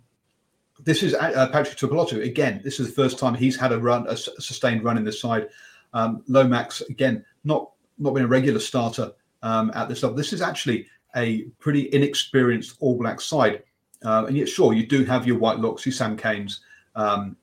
[0.84, 2.60] this is uh, Patrick Tuipulotu again.
[2.64, 5.48] This is the first time he's had a run, a, sustained run in this side.
[5.94, 10.16] Um, Lomax again, not not been a regular starter um, at this level.
[10.16, 13.62] This is actually a pretty inexperienced All Black side,
[14.04, 16.60] uh, and yet sure you do have your Whitelocks, your Sam Canes,
[16.96, 17.36] um,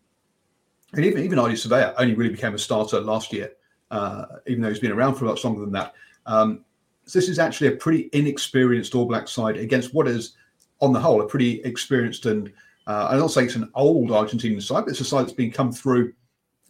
[0.94, 3.52] and even even Ardie Savea only really became a starter last year,
[3.92, 5.94] uh, even though he's been around for much longer than that.
[6.26, 6.66] Um,
[7.06, 10.36] so this is actually a pretty inexperienced All Black side against what is,
[10.82, 12.52] on the whole, a pretty experienced and
[12.90, 15.52] Uh, I'm not saying it's an old Argentinian side, but it's a side that's been
[15.52, 16.12] come through,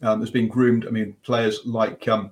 [0.02, 0.86] um, has been groomed.
[0.86, 2.30] I mean, players like um,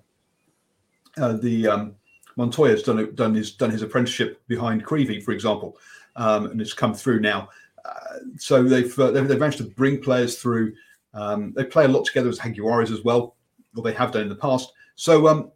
[1.17, 1.95] uh, the um,
[2.37, 5.79] Montoya's done done his done his apprenticeship behind Creevy, for example,
[6.17, 7.49] um, and it's come through now.
[7.83, 10.75] Uh, so they've, uh, they've, they've managed to bring players through.
[11.15, 13.37] Um, they play a lot together as Jaguares as well,
[13.75, 14.71] or they have done in the past.
[14.97, 15.51] So um,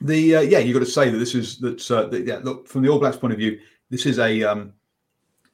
[0.00, 2.38] the uh, yeah, you've got to say that this is that, uh, that yeah.
[2.44, 3.58] Look from the All Blacks point of view,
[3.90, 4.74] this is a um,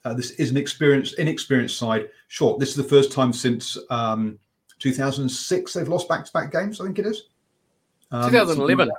[0.05, 2.09] uh, this is an experienced inexperienced side.
[2.29, 4.39] Sure, this is the first time since um,
[4.79, 6.81] 2006 they've lost back-to-back games.
[6.81, 7.25] I think it is.
[8.11, 8.91] Um, 2011.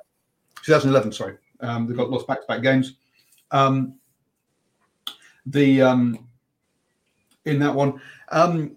[0.63, 1.11] 2011.
[1.11, 2.95] Sorry, um, they've got lost back-to-back games.
[3.51, 3.95] Um,
[5.45, 6.27] the um,
[7.45, 8.75] in that one, um,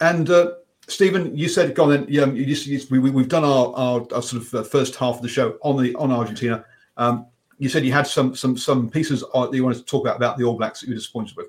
[0.00, 0.52] and uh,
[0.88, 2.06] Stephen, you said, go on then.
[2.08, 4.96] Yeah, you just, you, we, we, have done our, our, our, sort of uh, first
[4.96, 6.64] half of the show on the on Argentina.
[6.96, 7.26] Um,
[7.62, 10.36] you said you had some some some pieces that you wanted to talk about about
[10.36, 11.46] the All Blacks that you were disappointed with.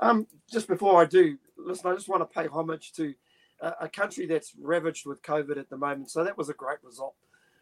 [0.00, 3.12] Um, just before I do, listen, I just want to pay homage to
[3.60, 6.10] a, a country that's ravaged with COVID at the moment.
[6.10, 7.14] So that was a great result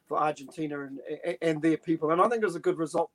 [0.06, 1.00] for Argentina and
[1.42, 3.10] and their people, and I think it was a good result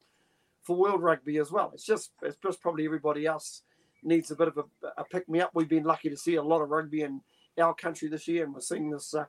[0.61, 1.71] for World Rugby as well.
[1.73, 3.61] It's just it's just probably everybody else
[4.03, 4.63] needs a bit of a,
[4.97, 5.51] a pick me up.
[5.53, 7.21] We've been lucky to see a lot of rugby in
[7.57, 9.27] our country this year, and we're seeing this uh,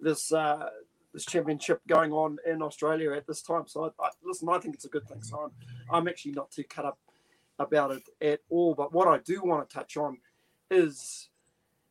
[0.00, 0.70] this uh,
[1.12, 3.64] this championship going on in Australia at this time.
[3.66, 5.22] So, I, I, listen, I think it's a good thing.
[5.22, 5.50] So, I'm
[5.90, 6.98] I'm actually not too cut up
[7.58, 8.74] about it at all.
[8.74, 10.18] But what I do want to touch on
[10.70, 11.28] is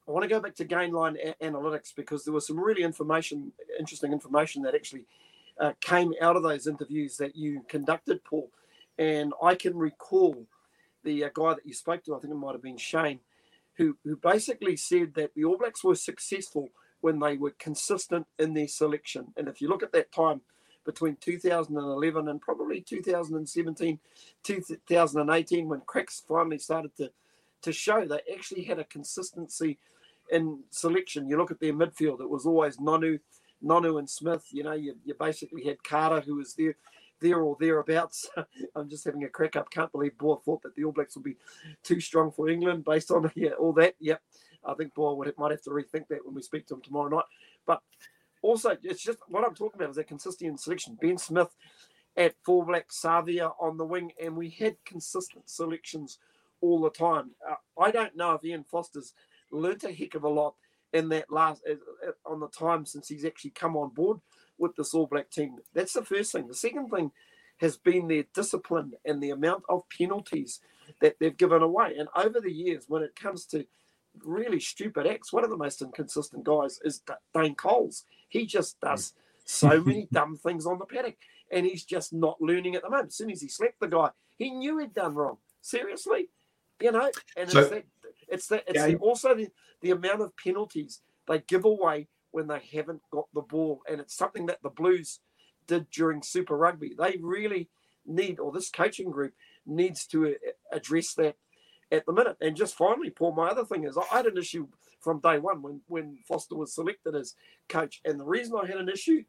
[0.07, 3.51] I want to go back to Gainline a- Analytics because there was some really information,
[3.79, 5.05] interesting information that actually
[5.59, 8.49] uh, came out of those interviews that you conducted, Paul.
[8.97, 10.47] And I can recall
[11.03, 13.19] the uh, guy that you spoke to, I think it might have been Shane,
[13.75, 16.69] who, who basically said that the All Blacks were successful
[17.01, 19.27] when they were consistent in their selection.
[19.37, 20.41] And if you look at that time
[20.85, 23.99] between 2011 and probably 2017,
[24.43, 27.11] 2018, when cracks finally started to,
[27.61, 29.77] to show, they actually had a consistency
[30.31, 31.29] in selection.
[31.29, 33.19] You look at their midfield, it was always Nonu,
[33.63, 34.45] Nonu and Smith.
[34.51, 36.75] You know, you, you basically had Carter, who was there
[37.19, 38.29] there or thereabouts.
[38.75, 39.69] I'm just having a crack up.
[39.69, 41.37] Can't believe Boer thought that the All Blacks would be
[41.83, 43.95] too strong for England based on yeah, all that.
[43.99, 44.21] Yep.
[44.65, 47.09] I think Boer would, might have to rethink that when we speak to him tomorrow
[47.09, 47.25] night.
[47.65, 47.81] But
[48.41, 50.97] also, it's just what I'm talking about is that consistency in selection.
[50.99, 51.55] Ben Smith
[52.15, 56.17] at fullback, Savea on the wing, and we had consistent selections
[56.61, 57.31] all the time.
[57.47, 59.13] Uh, I don't know if Ian Foster's
[59.51, 60.55] learnt a heck of a lot
[60.93, 61.73] in that last uh,
[62.07, 64.19] uh on the time since he's actually come on board
[64.57, 65.57] with this All Black team.
[65.73, 66.47] That's the first thing.
[66.47, 67.11] The second thing
[67.57, 70.59] has been their discipline and the amount of penalties
[71.01, 71.95] that they've given away.
[71.97, 73.65] And over the years, when it comes to
[74.23, 77.01] really stupid acts, one of the most inconsistent guys is
[77.33, 78.05] Dane Coles.
[78.29, 79.13] He just does
[79.45, 81.17] so many dumb things on the paddock,
[81.51, 83.07] and he's just not learning at the moment.
[83.07, 85.37] As soon as he slapped the guy, he knew he'd done wrong.
[85.61, 86.29] Seriously,
[86.81, 87.11] you know.
[87.35, 87.85] And so, it's that.
[88.27, 88.63] It's that.
[88.67, 89.49] It's yeah, the, also the,
[89.81, 93.81] the amount of penalties they give away when they haven't got the ball.
[93.89, 95.19] And it's something that the Blues
[95.67, 96.93] did during Super Rugby.
[96.97, 97.69] They really
[98.05, 99.33] need, or this coaching group
[99.65, 100.31] needs to uh,
[100.71, 101.35] address that
[101.91, 102.37] at the minute.
[102.41, 104.67] And just finally, Paul, my other thing is I had an issue
[104.99, 107.35] from day one when, when Foster was selected as
[107.69, 108.01] coach.
[108.05, 109.23] And the reason I had an issue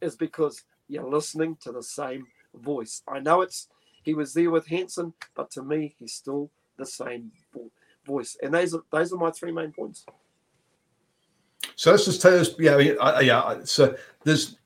[0.00, 3.02] is because you're listening to the same voice.
[3.08, 3.68] I know it's
[4.02, 7.32] he was there with Hansen, but to me, he's still the same
[8.06, 8.36] voice.
[8.40, 10.06] And those are those are my three main points.
[11.74, 12.78] So let's just tell us, yeah,
[13.20, 13.58] yeah.
[13.64, 14.56] So there's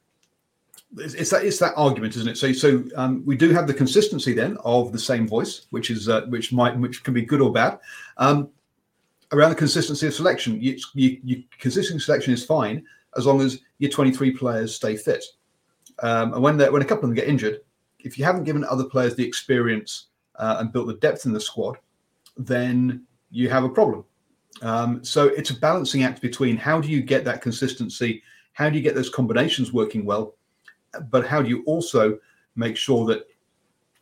[0.97, 2.37] it's that it's that argument, isn't it?
[2.37, 6.09] So so um, we do have the consistency then of the same voice, which is
[6.09, 7.79] uh, which might which can be good or bad.
[8.17, 8.51] Um,
[9.33, 12.85] around the consistency of selection, you, you, you consistent selection is fine
[13.17, 15.25] as long as your 23 players stay fit.
[16.03, 17.61] Um, and when when a couple of them get injured,
[18.01, 21.41] if you haven't given other players the experience uh, and built the depth in the
[21.41, 21.77] squad,
[22.37, 24.05] then you have a problem.
[24.63, 28.23] Um, so it's a balancing act between how do you get that consistency,
[28.53, 30.35] how do you get those combinations working well,
[31.11, 32.19] but how do you also
[32.57, 33.27] make sure that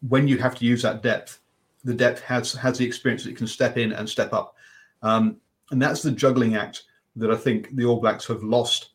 [0.08, 1.40] when you have to use that depth,
[1.84, 4.54] the depth has has the experience that it can step in and step up,
[5.02, 5.36] um,
[5.70, 6.84] and that's the juggling act
[7.16, 8.90] that I think the All Blacks have lost,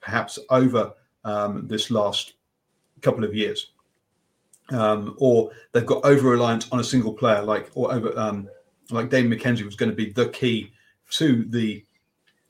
[0.00, 0.92] perhaps over
[1.24, 2.34] um, this last
[3.02, 3.72] couple of years,
[4.70, 8.48] um, or they've got over reliant on a single player, like or over um,
[8.90, 10.72] like Dave McKenzie was going to be the key
[11.10, 11.84] to the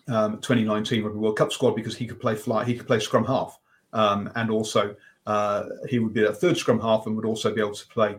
[0.09, 3.25] um, 2019 Rugby World Cup squad because he could play fly, he could play scrum
[3.25, 3.59] half,
[3.97, 4.95] um, and also
[5.27, 8.17] uh, he would be a third scrum half and would also be able to play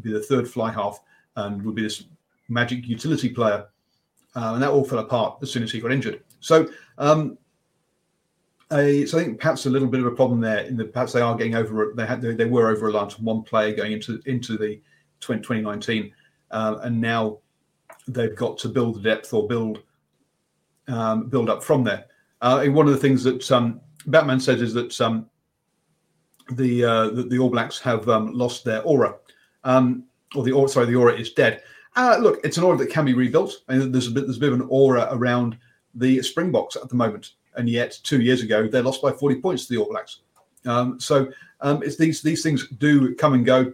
[0.00, 1.00] be the third fly half
[1.36, 2.04] and would be this
[2.48, 3.66] magic utility player.
[4.36, 6.22] Uh, and that all fell apart as soon as he got injured.
[6.40, 7.36] So, um,
[8.70, 10.60] a, so I think perhaps a little bit of a problem there.
[10.60, 11.92] In the perhaps they are getting over.
[11.96, 14.80] They had they, they were over reliant on one player going into into the
[15.20, 16.12] 20, 2019,
[16.50, 17.38] uh, and now
[18.06, 19.82] they've got to build the depth or build
[20.86, 22.04] um, build up from there.
[22.42, 25.28] Uh, one of the things that um, Batman says is that um,
[26.52, 29.16] the, uh, the, the All Blacks have um, lost their aura,
[29.64, 31.62] um, or the or, sorry, the aura is dead.
[31.96, 33.62] Uh, look, it's an aura that can be rebuilt.
[33.68, 35.58] I mean, there's a bit there's a bit of an aura around
[35.94, 39.66] the Springboks at the moment, and yet two years ago they lost by 40 points
[39.66, 40.20] to the All Blacks.
[40.64, 41.28] Um, so
[41.60, 43.72] um, it's these these things do come and go.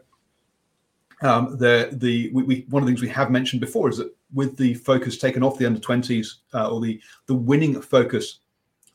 [1.23, 4.14] Um, the the we, we, one of the things we have mentioned before is that
[4.33, 8.40] with the focus taken off the under 20s uh, or the the winning focus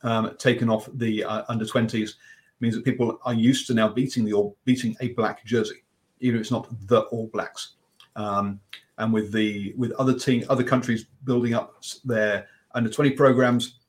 [0.04, 2.12] um, taken off the uh, under 20s
[2.60, 5.84] means that people are used to now beating the or beating a black jersey,
[6.20, 7.76] even if it's not the All Blacks.
[8.16, 8.60] Um,
[8.98, 13.80] and with the with other team other countries building up their under 20 programs,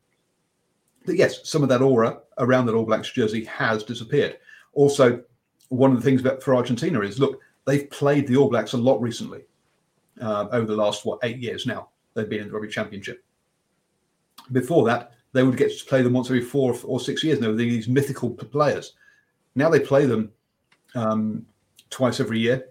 [1.04, 4.38] that yes, some of that aura around that All Blacks jersey has disappeared.
[4.72, 5.22] Also,
[5.68, 8.78] one of the things about for Argentina is look, they've played the All Blacks a
[8.78, 9.42] lot recently
[10.20, 11.88] uh, over the last what eight years now.
[12.14, 13.24] They've been in the Rugby Championship.
[14.52, 17.38] Before that, they would get to play them once every four or six years.
[17.38, 18.94] And they were these mythical players.
[19.54, 20.32] Now they play them
[20.94, 21.46] um,
[21.90, 22.68] twice every year.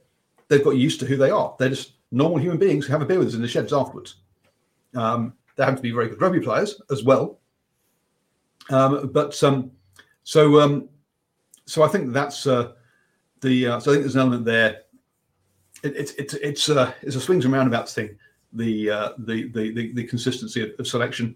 [0.47, 1.55] They've got used to who they are.
[1.59, 4.15] They're just normal human beings who have a beer with us in the sheds afterwards.
[4.95, 7.39] Um, they happen to be very good rugby players as well.
[8.69, 9.71] Um, but um,
[10.23, 10.89] so um,
[11.65, 12.73] so I think that's uh,
[13.41, 14.81] the uh, so I think there's an element there.
[15.83, 18.17] It's it, it, it's uh, it's a swings and roundabouts thing.
[18.53, 21.35] The uh, the, the, the the consistency of, of selection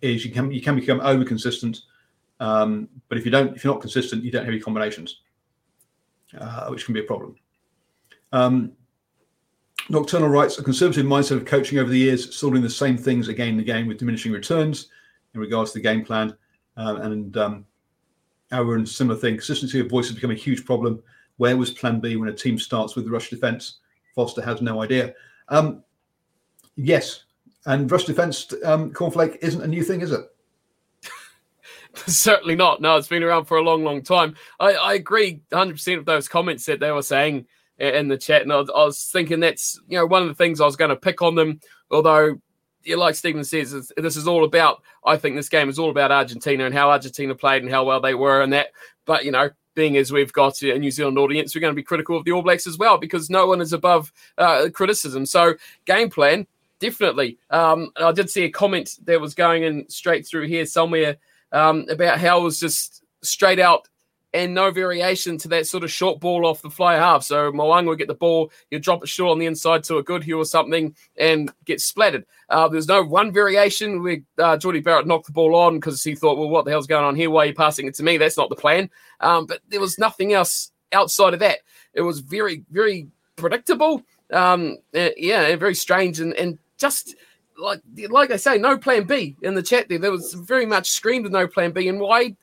[0.00, 1.82] is you can you can become over consistent,
[2.40, 5.20] um, but if you don't if you're not consistent, you don't have any combinations,
[6.38, 7.36] uh, which can be a problem.
[8.32, 8.72] Um,
[9.90, 13.28] Nocturnal writes a conservative mindset of coaching over the years, still doing the same things
[13.28, 14.88] again and again with diminishing returns
[15.34, 16.36] in regards to the game plan.
[16.76, 17.64] Uh, and um,
[18.52, 21.02] our similar thing, consistency of voice has become a huge problem.
[21.38, 23.78] Where was plan B when a team starts with the rush defense?
[24.14, 25.14] Foster has no idea.
[25.48, 25.82] Um,
[26.76, 27.24] yes,
[27.68, 30.22] and rush defense, um, cornflake isn't a new thing, is it?
[32.06, 32.80] Certainly not.
[32.80, 34.36] No, it's been around for a long, long time.
[34.58, 37.44] I, I agree 100% of those comments that they were saying
[37.78, 38.40] in the chat.
[38.40, 40.76] And I was, I was, thinking that's, you know, one of the things I was
[40.76, 41.60] going to pick on them.
[41.90, 42.40] Although,
[42.84, 46.10] yeah, like Stephen says, this is all about, I think this game is all about
[46.10, 48.68] Argentina and how Argentina played and how well they were and that.
[49.04, 51.82] But, you know, being as we've got a New Zealand audience, we're going to be
[51.82, 55.26] critical of the All Blacks as well because no one is above uh, criticism.
[55.26, 55.54] So,
[55.84, 56.46] game plan,
[56.78, 57.38] definitely.
[57.50, 61.16] Um, I did see a comment that was going in straight through here somewhere
[61.52, 63.88] um, about how it was just straight out
[64.34, 67.22] and no variation to that sort of short ball off the fly half.
[67.22, 70.02] So Mo'unga would get the ball, you drop it short on the inside to a
[70.02, 72.26] Goodhue or something and get splattered.
[72.50, 76.14] Uh, there's no one variation where uh, Jordie Barrett knocked the ball on because he
[76.14, 77.30] thought, well, what the hell's going on here?
[77.30, 78.18] Why are you passing it to me?
[78.18, 78.90] That's not the plan.
[79.20, 81.60] Um, but there was nothing else outside of that.
[81.94, 84.02] It was very, very predictable.
[84.30, 87.14] Um, uh, yeah, very strange and, and just
[87.58, 89.98] like like I say, no plan B in the chat there.
[89.98, 91.88] There was very much screamed no plan B.
[91.88, 92.36] And why,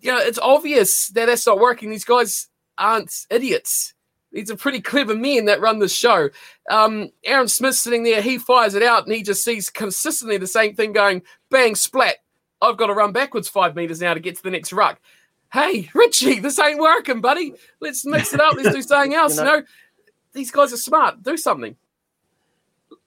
[0.00, 1.90] you know, it's obvious that that's not working.
[1.90, 3.94] These guys aren't idiots.
[4.30, 6.28] These are pretty clever men that run the show.
[6.70, 10.46] Um, Aaron Smith sitting there, he fires it out and he just sees consistently the
[10.46, 12.16] same thing going bang, splat.
[12.60, 15.00] I've got to run backwards five meters now to get to the next ruck.
[15.50, 17.54] Hey, Richie, this ain't working, buddy.
[17.80, 18.54] Let's mix it up.
[18.54, 19.38] Let's do something else.
[19.38, 19.66] you, know, you know,
[20.34, 21.22] these guys are smart.
[21.22, 21.74] Do something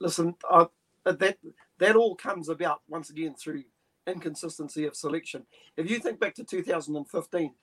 [0.02, 0.66] listen, uh,
[1.06, 1.38] that
[1.80, 3.64] that all comes about once again through
[4.08, 5.46] inconsistency of selection.
[5.78, 7.54] If you think back to 2015,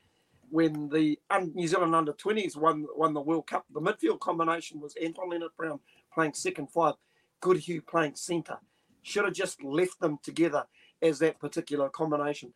[0.50, 1.18] when the
[1.54, 5.80] New Zealand under 20s won won the World Cup, the midfield combination was Anton Lienert-Brown
[6.12, 6.94] playing second five,
[7.40, 8.58] Goodhue playing centre.
[9.02, 10.66] Should have just left them together
[11.02, 12.52] as that particular combination.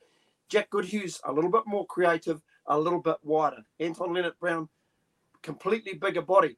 [0.48, 3.64] Jack Goodhue's a little bit more creative, a little bit wider.
[3.78, 4.68] Anton Lienert-Brown,
[5.42, 6.56] completely bigger body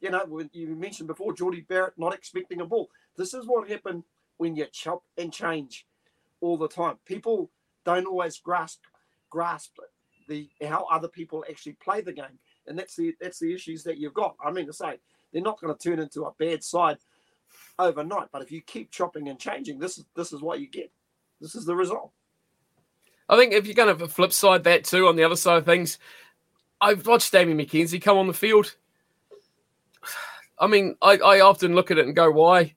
[0.00, 2.90] you know, you mentioned before, Jordie Barrett not expecting a ball.
[3.16, 4.04] This is what happened
[4.36, 5.86] when you chop and change
[6.40, 6.96] all the time.
[7.06, 7.50] People
[7.84, 8.80] don't always grasp
[9.30, 9.78] grasp
[10.28, 13.98] the how other people actually play the game, and that's the that's the issues that
[13.98, 14.36] you've got.
[14.44, 14.98] I mean to say,
[15.32, 16.98] they're not going to turn into a bad side
[17.78, 20.90] overnight, but if you keep chopping and changing, this is this is what you get.
[21.40, 22.10] This is the result.
[23.28, 25.64] I think if you're going to flip side that too, on the other side of
[25.64, 25.98] things,
[26.80, 28.76] I've watched Damian McKenzie come on the field
[30.58, 32.74] I mean, I, I often look at it and go, why?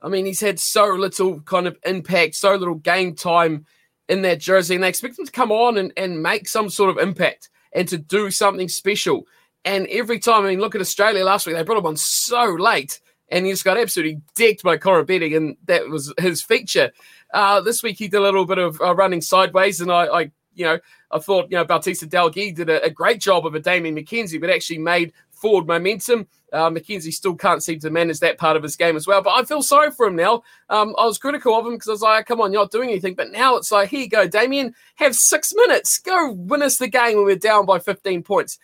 [0.00, 3.66] I mean, he's had so little kind of impact, so little game time
[4.08, 6.90] in that jersey, and they expect him to come on and, and make some sort
[6.90, 9.26] of impact and to do something special.
[9.64, 12.44] And every time, I mean, look at Australia last week, they brought him on so
[12.44, 16.90] late, and he just got absolutely decked by Koroibete, and that was his feature.
[17.34, 20.20] Uh, this week, he did a little bit of uh, running sideways, and I, I,
[20.54, 20.78] you know,
[21.10, 24.40] I thought, you know, Bautista Delgado did a, a, great job of a Damian McKenzie,
[24.40, 26.26] but actually made forward momentum.
[26.52, 29.22] Uh, McKenzie still can't seem to manage that part of his game as well.
[29.22, 30.42] But I feel sorry for him now.
[30.70, 32.90] Um, I was critical of him because I was like, come on, you're not doing
[32.90, 33.14] anything.
[33.14, 35.98] But now it's like, here you go, Damian, have six minutes.
[35.98, 38.58] Go win us the game when we're down by 15 points.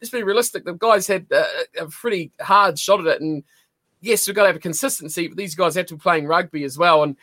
[0.00, 0.64] Let's be realistic.
[0.64, 1.44] The guys had uh,
[1.78, 3.20] a pretty hard shot at it.
[3.20, 3.42] And
[4.00, 6.64] yes, we've got to have a consistency, but these guys have to be playing rugby
[6.64, 7.02] as well.
[7.02, 7.16] And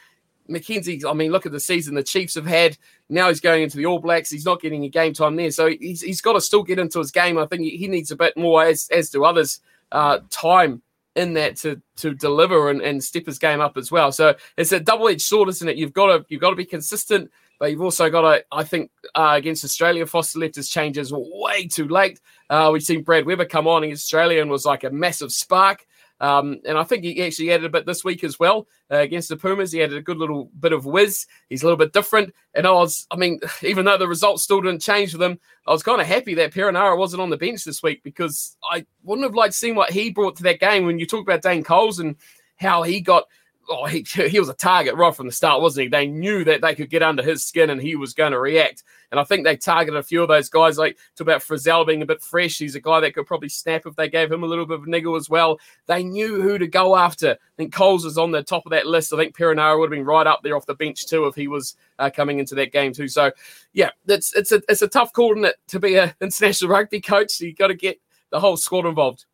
[0.49, 2.77] McKenzie, I mean, look at the season the Chiefs have had.
[3.09, 4.29] Now he's going into the All Blacks.
[4.29, 5.51] He's not getting a game time there.
[5.51, 7.37] So he's, he's got to still get into his game.
[7.37, 9.59] I think he needs a bit more, as, as do others,
[9.91, 10.81] uh, time
[11.15, 14.11] in that to to deliver and, and step his game up as well.
[14.11, 15.75] So it's a double edged sword, isn't it?
[15.75, 18.45] You've got to you've got to be consistent, but you've also got to.
[18.51, 22.19] I think uh, against Australia, Foster left his changes way too late.
[22.49, 25.85] Uh, we've seen Brad Weber come on against Australia and was like a massive spark.
[26.19, 29.29] Um, and I think he actually added a bit this week as well uh, against
[29.29, 29.71] the Pumas.
[29.71, 31.25] He added a good little bit of whiz.
[31.49, 32.33] He's a little bit different.
[32.53, 35.71] And I was, I mean, even though the results still didn't change for them, I
[35.71, 39.25] was kind of happy that Perenara wasn't on the bench this week because I wouldn't
[39.25, 40.85] have liked seeing what he brought to that game.
[40.85, 42.15] When you talk about Dane Coles and
[42.57, 43.25] how he got
[43.69, 45.89] oh, he, he was a target right from the start, wasn't he?
[45.89, 48.83] They knew that they could get under his skin and he was going to react.
[49.11, 52.01] And I think they targeted a few of those guys, like talk about Frizell being
[52.01, 52.57] a bit fresh.
[52.57, 54.87] He's a guy that could probably snap if they gave him a little bit of
[54.87, 55.59] niggle as well.
[55.85, 57.31] They knew who to go after.
[57.31, 59.13] I think Coles is on the top of that list.
[59.13, 61.47] I think Perenara would have been right up there off the bench too if he
[61.47, 63.07] was uh, coming into that game too.
[63.07, 63.31] So
[63.71, 65.35] yeah, it's it's a it's a tough call
[65.67, 67.31] to be an international rugby coach.
[67.31, 67.99] So you got to get
[68.29, 69.25] the whole squad involved.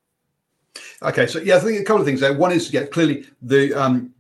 [1.02, 2.34] Okay, so yeah, I think a couple of things there.
[2.34, 4.14] One is yeah, clearly the um,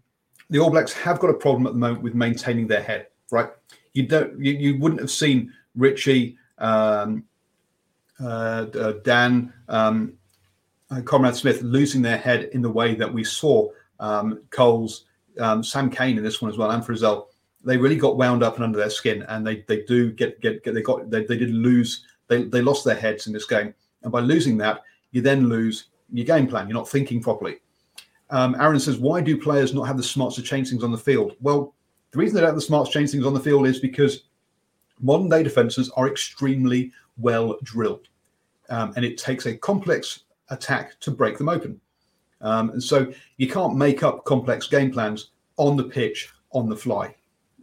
[0.49, 3.49] the All Blacks have got a problem at the moment with maintaining their head, right?
[3.93, 7.23] You don't, you, you wouldn't have seen Richie, um,
[8.19, 10.13] uh, uh, Dan, um,
[10.91, 13.69] uh, Conrad Smith losing their head in the way that we saw
[13.99, 15.05] um, Coles,
[15.39, 17.27] um, Sam Cane in this one as well, and Frizell.
[17.65, 20.63] They really got wound up and under their skin, and they they do get get,
[20.63, 23.73] get they got they, they did lose they they lost their heads in this game,
[24.03, 24.81] and by losing that,
[25.11, 26.67] you then lose your game plan.
[26.67, 27.59] You're not thinking properly.
[28.33, 30.97] Um, Aaron says, why do players not have the smarts to change things on the
[30.97, 31.35] field?
[31.39, 31.75] Well,
[32.09, 34.23] the reason they don't have the smarts to change things on the field is because
[34.99, 38.07] modern day defenses are extremely well drilled.
[38.69, 41.79] Um, and it takes a complex attack to break them open.
[42.41, 46.75] Um, and so you can't make up complex game plans on the pitch on the
[46.75, 47.15] fly.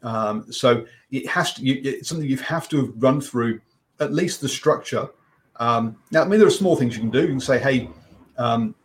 [0.04, 3.60] Um, so it has to, you, it's something you have to have run through
[3.98, 5.08] at least the structure.
[5.56, 7.22] Um, now, I mean, there are small things you can do.
[7.22, 7.90] You can say, hey,
[8.38, 8.76] um,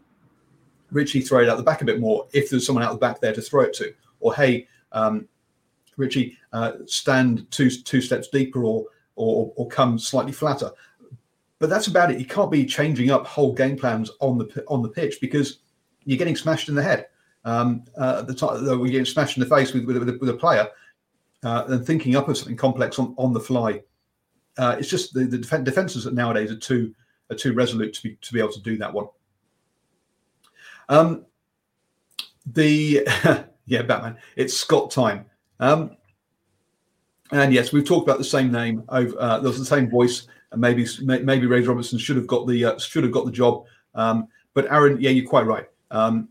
[0.92, 3.20] Richie throw it out the back a bit more if there's someone out the back
[3.20, 3.94] there to throw it to.
[4.20, 5.28] Or hey, um,
[5.98, 10.72] Richie, uh, stand two two steps deeper or, or or come slightly flatter.
[11.60, 12.20] But that's about it.
[12.20, 15.60] You can't be changing up whole game plans on the on the pitch because
[16.04, 17.08] you're getting smashed in the head.
[17.46, 20.18] Um, uh, at the time, we're getting smashed in the face with with, with, a,
[20.20, 20.68] with a player
[21.44, 23.82] uh, and thinking up of something complex on, on the fly.
[24.58, 26.94] Uh, it's just the, the def- defenses nowadays are too
[27.30, 29.08] are too resolute to be to be able to do that one.
[30.90, 31.26] Um,
[32.46, 33.08] the
[33.66, 34.18] yeah, Batman.
[34.36, 35.26] It's Scott time.
[35.60, 35.98] Um,
[37.32, 38.84] and yes, we've talked about the same name.
[38.90, 42.66] Over uh, there's the same voice, and maybe maybe Ray Robertson should have got the
[42.66, 43.66] uh, should have got the job.
[43.96, 45.68] Um, but Aaron, yeah, you're quite right.
[45.92, 46.30] Um,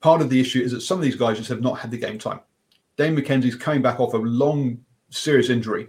[0.00, 1.98] part of the issue is that some of these guys just have not had the
[1.98, 2.40] game time.
[2.96, 4.78] Dane McKenzie's coming back off a long,
[5.10, 5.88] serious injury,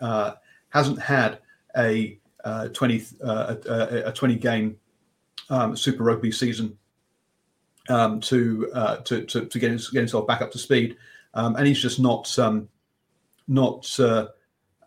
[0.00, 0.34] uh,
[0.68, 1.40] hasn't had
[1.76, 4.76] a uh, 20 uh, a, a 20 game
[5.50, 6.76] um, Super Rugby season
[7.88, 10.96] um, to, uh, to, to to get, his, get himself back up to speed,
[11.34, 12.68] um, and he's just not um,
[13.48, 14.28] not uh,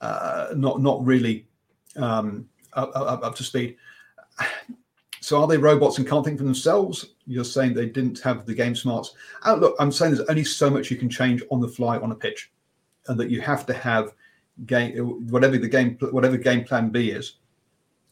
[0.02, 1.47] uh, not not really
[1.95, 3.78] um, up, up, up, to speed.
[5.22, 7.14] So are they robots and can't think for themselves?
[7.28, 9.14] You're saying they didn't have the game smarts.
[9.45, 12.12] Oh, look, I'm saying there's only so much you can change on the fly on
[12.12, 12.52] a pitch,
[13.08, 14.14] and that you have to have
[14.66, 14.97] game
[15.30, 17.36] whatever the game whatever game plan B is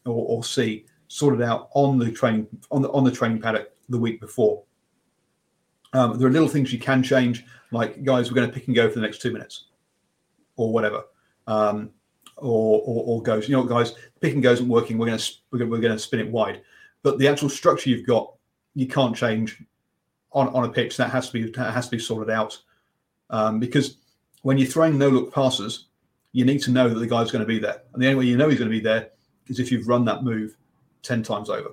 [0.06, 3.98] or, or C sorted out on the training on the on the training paddock the
[3.98, 4.62] week before.
[5.94, 8.76] Um, there are little things you can change, like guys, we're going to pick and
[8.76, 9.68] go for the next two minutes,
[10.56, 11.04] or whatever,
[11.46, 11.90] um,
[12.36, 13.48] or, or, or goes.
[13.48, 14.98] You know, what, guys, pick and go isn't working.
[14.98, 16.60] We're going to we're going, we're going to spin it wide,
[17.02, 18.34] but the actual structure you've got,
[18.74, 19.62] you can't change
[20.32, 20.98] on, on a pitch.
[20.98, 22.58] That has to be that has to be sorted out
[23.30, 23.96] um, because
[24.42, 25.86] when you're throwing no look passes,
[26.32, 28.26] you need to know that the guy's going to be there, and the only way
[28.26, 29.10] you know he's going to be there
[29.46, 30.54] is if you've run that move
[31.02, 31.70] 10 times over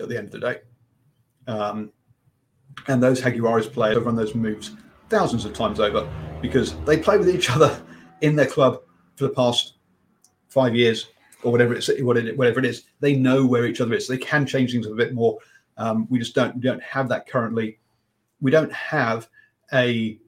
[0.00, 0.58] at the end of the day.
[1.46, 1.92] Um,
[2.88, 4.72] and those Jaguares players have run those moves
[5.08, 6.08] thousands of times over
[6.42, 7.82] because they play with each other
[8.20, 8.80] in their club
[9.16, 9.74] for the past
[10.48, 11.08] five years
[11.42, 12.84] or whatever it's whatever it is.
[13.00, 14.08] They know where each other is.
[14.08, 15.38] They can change things a bit more.
[15.76, 17.78] Um, we just don't we don't have that currently.
[18.40, 19.28] We don't have
[19.72, 20.18] a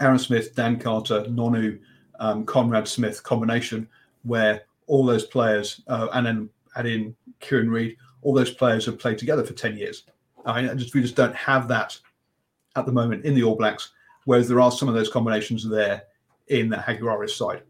[0.00, 1.78] Aaron Smith, Dan Carter, Nonu,
[2.18, 3.88] um, Conrad Smith combination
[4.22, 8.98] where all those players uh, and then add in Kieran Read, all those players have
[8.98, 10.04] played together for 10 years.
[10.46, 11.98] I just, we just don't have that
[12.76, 13.92] at the moment in the All Blacks,
[14.24, 16.02] whereas there are some of those combinations there
[16.48, 17.62] in the Jaguares side.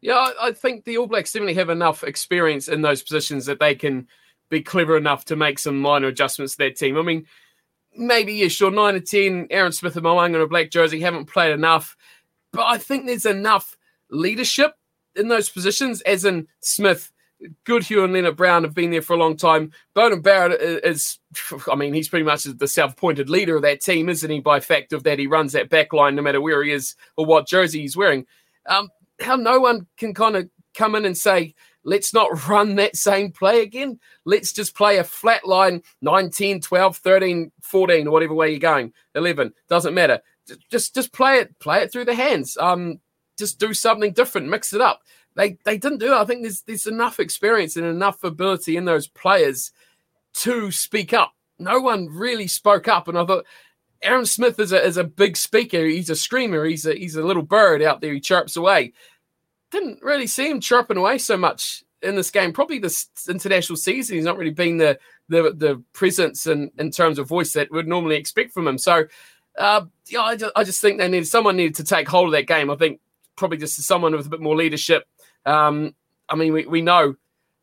[0.00, 3.74] Yeah, I think the All Blacks definitely have enough experience in those positions that they
[3.74, 4.06] can
[4.48, 6.96] be clever enough to make some minor adjustments to their team.
[6.96, 7.26] I mean,
[7.94, 11.26] maybe, yeah, sure, 9 or 10, Aaron Smith and Mo'unga in a black jersey haven't
[11.26, 11.96] played enough,
[12.52, 13.76] but I think there's enough
[14.10, 14.74] leadership
[15.16, 17.12] in those positions, as in Smith,
[17.64, 19.72] Goodhue and Lienert-Brown have been there for a long time.
[19.94, 21.18] Beauden Barrett is,
[21.70, 24.40] I mean, he's pretty much the self-appointed leader of that team, isn't he?
[24.40, 27.26] By fact of that, he runs that back line no matter where he is or
[27.26, 28.26] what jersey he's wearing.
[28.66, 28.88] Um,
[29.20, 33.32] how no one can kind of come in and say, let's not run that same
[33.32, 33.98] play again.
[34.24, 38.92] Let's just play a flat line 9, 10, 12, 13, 14, whatever way you're going.
[39.14, 40.20] 11, doesn't matter.
[40.70, 42.56] Just just play it, play it through the hands.
[42.58, 43.00] Um,
[43.38, 45.02] just do something different, mix it up.
[45.38, 46.16] They they didn't do it.
[46.16, 49.70] I think there's there's enough experience and enough ability in those players
[50.34, 51.32] to speak up.
[51.60, 53.46] No one really spoke up, and I thought
[54.02, 55.86] Aaron Smith is a is a big speaker.
[55.86, 56.64] He's a screamer.
[56.64, 58.12] He's a he's a little bird out there.
[58.12, 58.94] He chirps away.
[59.70, 62.52] Didn't really see him chirping away so much in this game.
[62.52, 67.16] Probably this international season, he's not really been the the the presence in in terms
[67.16, 68.76] of voice that we'd normally expect from him.
[68.76, 69.04] So.
[69.56, 72.32] Uh, yeah, I just, I just think they needed someone needed to take hold of
[72.32, 72.70] that game.
[72.70, 73.00] I think
[73.34, 75.04] probably just someone with a bit more leadership.
[75.46, 75.94] Um,
[76.28, 77.14] I mean, we, we know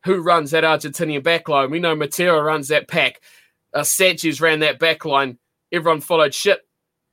[0.04, 1.70] who runs that Argentinian backline.
[1.70, 3.20] We know Matera runs that pack.
[3.74, 5.38] Uh, Sanchez ran that backline
[5.72, 6.60] everyone followed shit.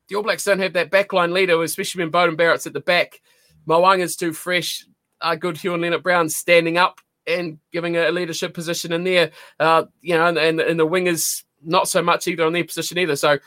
[0.07, 3.21] The All Blacks don't have that backline leader, especially when Beauden Barrett's at the back.
[3.65, 4.85] Mo'unga's too fresh.
[5.21, 9.31] Uh, Goodhue and Lienert-Brown standing up and giving a leadership position in there.
[9.59, 12.97] Uh, you know, and, and, and the wingers not so much either on their position
[12.97, 13.15] either.
[13.15, 13.39] So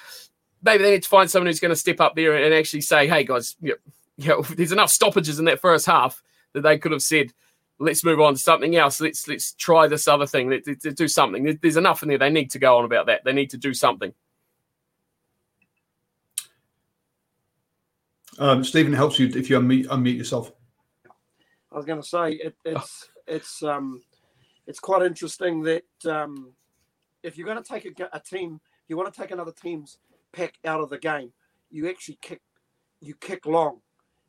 [0.62, 3.06] maybe they need to find someone who's going to step up there and actually say,
[3.06, 6.22] "Hey guys, you know, you know, there's enough stoppages in that first half
[6.56, 7.32] that they could have said."
[7.78, 9.02] Let's move on to something else.
[9.02, 10.48] Let's let's try this other thing.
[10.48, 11.58] Let's, let's do something.
[11.60, 12.16] There's enough in there.
[12.16, 13.22] They need to go on about that.
[13.22, 14.14] They need to do something.
[18.38, 20.52] Um, Stephen helps you if you unmute, unmute yourself.
[21.72, 24.02] I was going to say it, it's it's um
[24.66, 26.52] it's quite interesting that um,
[27.22, 29.98] if you're going to take a, a team, you want to take another team's
[30.32, 31.32] pack out of the game.
[31.70, 32.40] You actually kick
[33.00, 33.80] you kick long,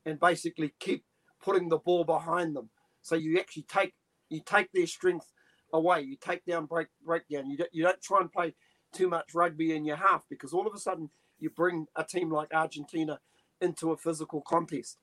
[0.06, 1.04] and basically keep
[1.48, 2.70] putting the ball behind them.
[3.02, 3.94] So you actually take
[4.30, 5.32] you take their strength
[5.72, 6.02] away.
[6.02, 7.50] You take down break breakdown.
[7.50, 8.54] You don't, you don't try and play
[8.94, 12.30] too much rugby in your half because all of a sudden you bring a team
[12.30, 13.20] like Argentina
[13.62, 14.98] into a physical contest.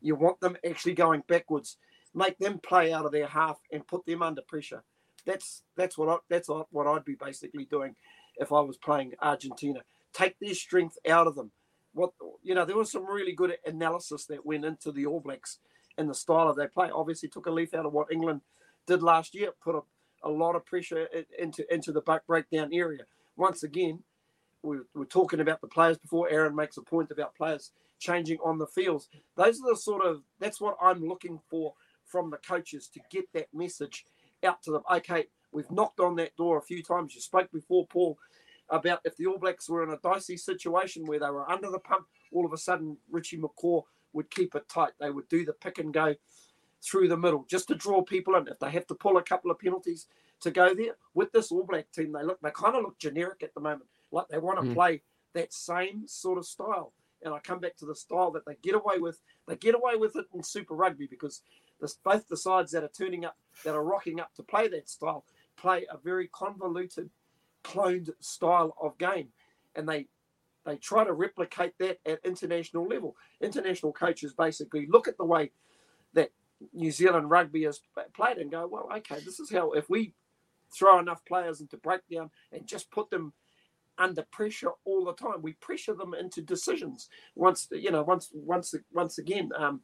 [0.00, 1.76] You want them actually going backwards,
[2.14, 4.82] make them play out of their half and put them under pressure.
[5.26, 7.94] That's that's what I, that's what I'd be basically doing
[8.38, 9.80] if I was playing Argentina.
[10.14, 11.50] Take their strength out of them.
[11.92, 15.58] What you know, there was some really good analysis that went into the All Blacks
[16.00, 16.90] and the style of their play.
[16.92, 18.40] Obviously, took a leaf out of what England
[18.86, 21.06] did last year, put a, a lot of pressure
[21.38, 23.04] into into the back breakdown area.
[23.36, 24.02] Once again,
[24.62, 26.28] we were talking about the players before.
[26.30, 29.08] Aaron makes a point about players changing on the fields.
[29.36, 31.74] Those are the sort of that's what I'm looking for
[32.06, 34.04] from the coaches to get that message
[34.42, 34.82] out to them.
[34.90, 37.14] Okay, we've knocked on that door a few times.
[37.14, 38.18] You spoke before, Paul,
[38.70, 41.78] about if the All Blacks were in a dicey situation where they were under the
[41.78, 43.82] pump, all of a sudden Richie McCaw
[44.12, 44.92] would keep it tight.
[44.98, 46.14] They would do the pick and go
[46.82, 48.48] through the middle just to draw people in.
[48.48, 50.06] If they have to pull a couple of penalties
[50.40, 53.42] to go there with this All Black team, they look they kind of look generic
[53.42, 54.74] at the moment, like they want to mm.
[54.74, 55.02] play
[55.34, 56.92] that same sort of style
[57.22, 59.20] and I come back to the style that they get away with.
[59.46, 61.42] They get away with it in Super Rugby because
[61.80, 64.88] this, both the sides that are turning up, that are rocking up to play that
[64.88, 65.24] style,
[65.56, 67.10] play a very convoluted,
[67.64, 69.28] cloned style of game,
[69.74, 70.08] and they
[70.70, 73.16] they try to replicate that at international level.
[73.40, 75.50] International coaches basically look at the way
[76.14, 76.30] that
[76.72, 77.80] New Zealand rugby is
[78.14, 80.14] played and go, well, okay, this is how if we
[80.72, 83.32] throw enough players into breakdown and just put them
[83.98, 85.42] under pressure all the time.
[85.42, 87.08] We pressure them into decisions.
[87.34, 89.82] Once you know, once once once again, um,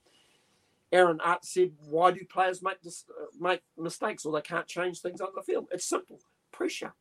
[0.90, 5.00] Aaron Art said, "Why do players make this, uh, make mistakes or they can't change
[5.00, 6.20] things on the field?" It's simple:
[6.50, 6.94] pressure.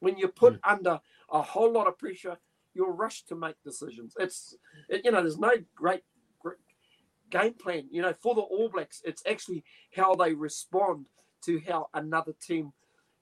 [0.00, 0.60] When you're put mm.
[0.64, 1.00] under
[1.30, 2.38] a whole lot of pressure,
[2.74, 4.14] you're rushed to make decisions.
[4.18, 4.56] It's
[4.88, 6.02] it, you know, there's no great,
[6.40, 6.58] great
[7.30, 7.88] game plan.
[7.90, 9.64] You know, for the All Blacks, it's actually
[9.94, 11.06] how they respond
[11.44, 12.72] to how another team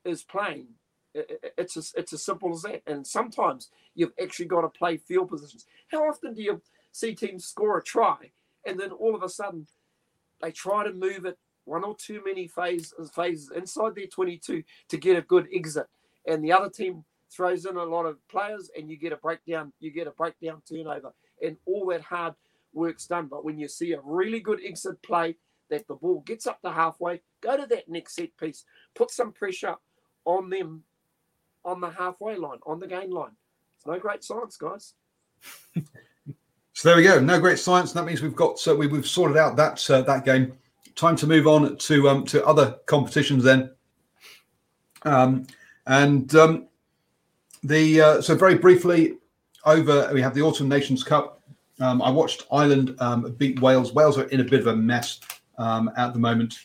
[0.04, 0.68] is playing
[1.14, 2.82] it's as, it's as simple as that.
[2.86, 5.66] And sometimes you've actually got to play field positions.
[5.88, 8.16] How often do you see teams score a try
[8.66, 9.66] and then all of a sudden
[10.40, 14.96] they try to move it one or two many phases, phases inside their 22 to
[14.96, 15.86] get a good exit,
[16.26, 19.72] and the other team throws in a lot of players and you get a breakdown,
[19.80, 21.12] you get a breakdown turnover,
[21.44, 22.34] and all that hard
[22.72, 23.26] work's done.
[23.26, 25.36] But when you see a really good exit play,
[25.70, 28.64] that the ball gets up to halfway, go to that next set piece,
[28.96, 29.76] put some pressure
[30.24, 30.82] on them
[31.64, 33.36] on the halfway line, on the gain line.
[33.76, 34.94] It's no great science, guys.
[36.80, 37.20] So there we go.
[37.20, 37.92] No great science.
[37.92, 40.54] That means we've got so we, we've sorted out that uh, that game.
[40.94, 43.70] Time to move on to um, to other competitions then.
[45.02, 45.46] Um,
[45.86, 46.68] and um,
[47.62, 49.16] the uh, so very briefly
[49.64, 51.42] over we have the Autumn Nations Cup.
[51.80, 53.92] Um, I watched Ireland um, beat Wales.
[53.92, 55.20] Wales are in a bit of a mess
[55.58, 56.58] um, at the moment.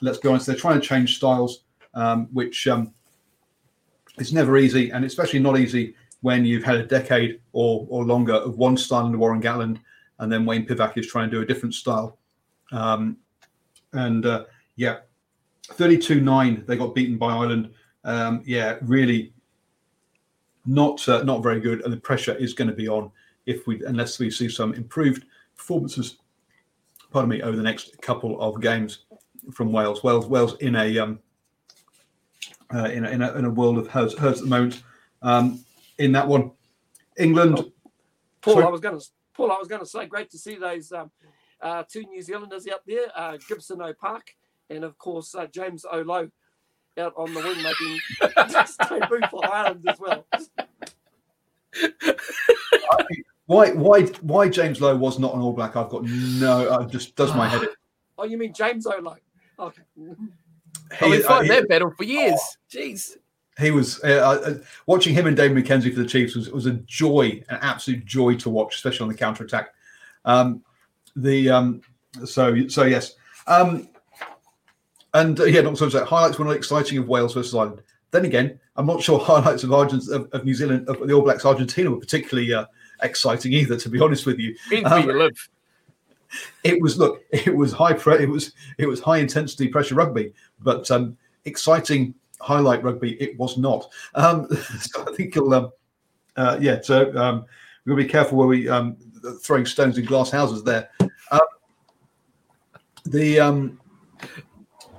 [0.00, 1.64] Let's be honest; they're trying to change styles,
[1.94, 2.92] um, which um,
[4.18, 8.34] is never easy, and especially not easy when you've had a decade or or longer
[8.34, 9.78] of one style under Warren Gatland,
[10.18, 12.18] and then Wayne Pivac is trying to do a different style.
[12.70, 13.18] Um,
[13.92, 14.44] and uh,
[14.76, 14.98] yeah,
[15.68, 17.70] 32-9, they got beaten by Ireland.
[18.04, 19.32] Um, yeah, really
[20.64, 23.10] not uh, not very good, and the pressure is going to be on
[23.46, 25.24] if we unless we see some improved
[25.56, 26.16] performances.
[27.10, 29.00] Pardon me, over the next couple of games
[29.52, 30.02] from Wales.
[30.02, 31.18] Wales, Wales in a um,
[32.74, 34.82] uh, in, a, in, a, in a world of hurts, hurts at the moment.
[35.20, 35.62] Um,
[35.98, 36.52] in that one,
[37.18, 37.70] England.
[38.40, 38.64] Paul, Sorry.
[38.64, 41.10] I was going to Paul, I was going to say, great to see those um,
[41.60, 44.34] uh, two New Zealanders out there, uh, Gibson O'Park
[44.72, 46.28] and of course uh, James O'Low
[46.98, 48.00] out on the wing making
[48.88, 50.26] debut for Ireland as well.
[53.46, 55.76] Why why why James Lowe was not an All Black?
[55.76, 56.70] I've got no.
[56.70, 57.68] I just does my head in.
[58.18, 59.16] Oh, you mean James O'Low?
[59.58, 59.82] Okay.
[59.98, 62.38] I've been He, uh, fighting he- that battle for years.
[62.70, 63.16] Jeez.
[63.58, 64.54] he was uh, uh,
[64.86, 68.36] watching him and Dave McKenzie for the Chiefs was, was a joy, an absolute joy
[68.36, 69.70] to watch, especially on the counter attack.
[70.26, 70.62] Um,
[71.16, 71.80] the um,
[72.24, 73.14] so so yes,
[73.48, 73.88] um,
[75.14, 77.82] and uh, yeah, not so much highlights were not exciting of Wales versus Ireland.
[78.10, 81.22] Then again, I'm not sure highlights of Argent of, of New Zealand of the All
[81.22, 82.66] Blacks Argentina were particularly uh,
[83.02, 83.76] exciting either.
[83.76, 84.54] To be honest with you,
[84.84, 85.48] Um, where you live.
[86.64, 90.32] it was look, it was high pre- it was it was high intensity pressure rugby,
[90.60, 93.88] but um, exciting highlight rugby it was not.
[94.14, 94.48] Um,
[94.80, 95.70] so I think you'll um,
[96.36, 96.80] uh, yeah.
[96.80, 97.44] So um,
[97.84, 98.96] we're gonna be careful where we um,
[99.42, 100.90] throwing stones in glass houses there.
[101.30, 101.40] Um,
[103.04, 103.80] the um,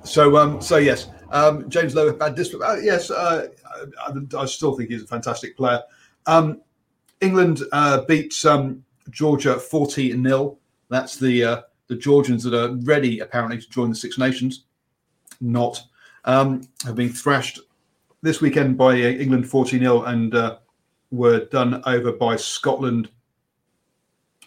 [0.04, 2.68] so um, so yes, um, James Lowe bad discipline.
[2.68, 3.48] Uh, yes, uh,
[4.06, 5.82] I, I still think he's a fantastic player.
[6.26, 6.60] Um,
[7.20, 13.20] England uh, beat um, Georgia forty 0 That's the uh, the Georgians that are ready
[13.20, 14.64] apparently to join the Six Nations.
[15.40, 15.82] Not
[16.24, 17.60] um, have been thrashed
[18.22, 20.58] this weekend by uh, England forty 0 and uh,
[21.10, 23.08] were done over by Scotland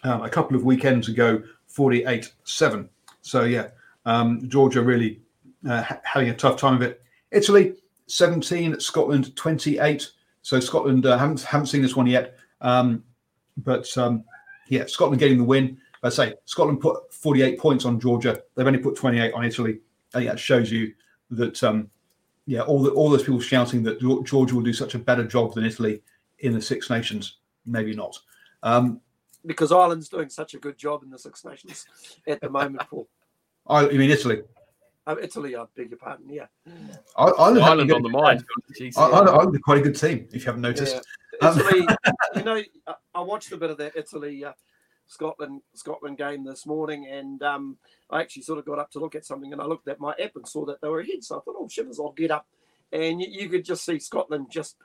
[0.04, 2.88] um, a couple of weekends ago, forty eight seven.
[3.22, 3.68] So yeah,
[4.06, 5.20] um, Georgia really
[5.66, 7.02] uh, having a tough time of it.
[7.30, 7.74] Italy,
[8.06, 10.10] 17, Scotland, 28.
[10.42, 12.38] So Scotland uh, haven't, haven't seen this one yet.
[12.60, 13.04] Um,
[13.58, 14.24] but um,
[14.68, 15.78] yeah, Scotland getting the win.
[16.02, 18.40] I say Scotland put 48 points on Georgia.
[18.54, 19.80] They've only put 28 on Italy.
[20.14, 20.94] I think that shows you
[21.30, 21.90] that, um,
[22.46, 25.54] yeah, all, the, all those people shouting that Georgia will do such a better job
[25.54, 26.02] than Italy
[26.38, 27.38] in the Six Nations.
[27.66, 28.16] Maybe not.
[28.62, 29.00] Um,
[29.44, 31.86] Because Ireland's doing such a good job in the Six Nations
[32.26, 33.08] at the moment, Paul.
[33.66, 34.42] I, I mean, Italy.
[35.08, 36.28] Uh, Italy, I beg your pardon.
[36.28, 36.46] Yeah.
[37.16, 38.44] I, Ireland, Ireland on the mind.
[38.78, 38.98] Jeez.
[38.98, 40.94] I, I, Ireland are quite a good team, if you haven't noticed.
[40.96, 41.00] Yeah.
[41.40, 41.86] Um, Italy,
[42.34, 44.54] you know, I- I watched a bit of that Italy uh,
[45.06, 47.76] Scotland Scotland game this morning, and um,
[48.10, 50.14] I actually sort of got up to look at something, and I looked at my
[50.20, 51.22] app and saw that they were ahead.
[51.22, 52.44] So I thought, oh shivers, I'll get up,
[52.92, 54.78] and you, you could just see Scotland just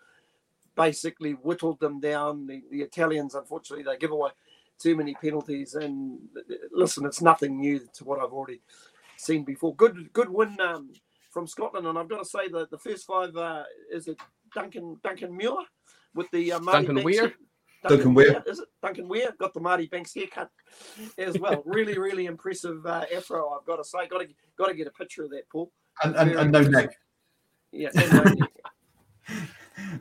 [0.76, 2.46] basically whittled them down.
[2.46, 4.30] The, the Italians, unfortunately, they give away
[4.78, 8.62] too many penalties, and uh, listen, it's nothing new to what I've already
[9.24, 9.76] seen before.
[9.76, 10.92] Good good win um,
[11.32, 14.18] from Scotland, and I've got to say that the first five uh, is it
[14.54, 15.56] Duncan Duncan Muir
[16.14, 17.22] with the uh, Marty Duncan Banks Weir?
[17.22, 17.36] hair-
[17.90, 18.44] Duncan Weir.
[18.48, 19.34] is it Duncan Weir?
[19.40, 20.50] Got the Marty Banks haircut
[21.18, 21.62] as well.
[21.66, 23.50] really, really impressive uh, afro.
[23.50, 25.72] I've got to say, got to got to get a picture of that, Paul.
[26.04, 26.96] And, and, and no neck.
[27.72, 28.50] Yeah, and no neck.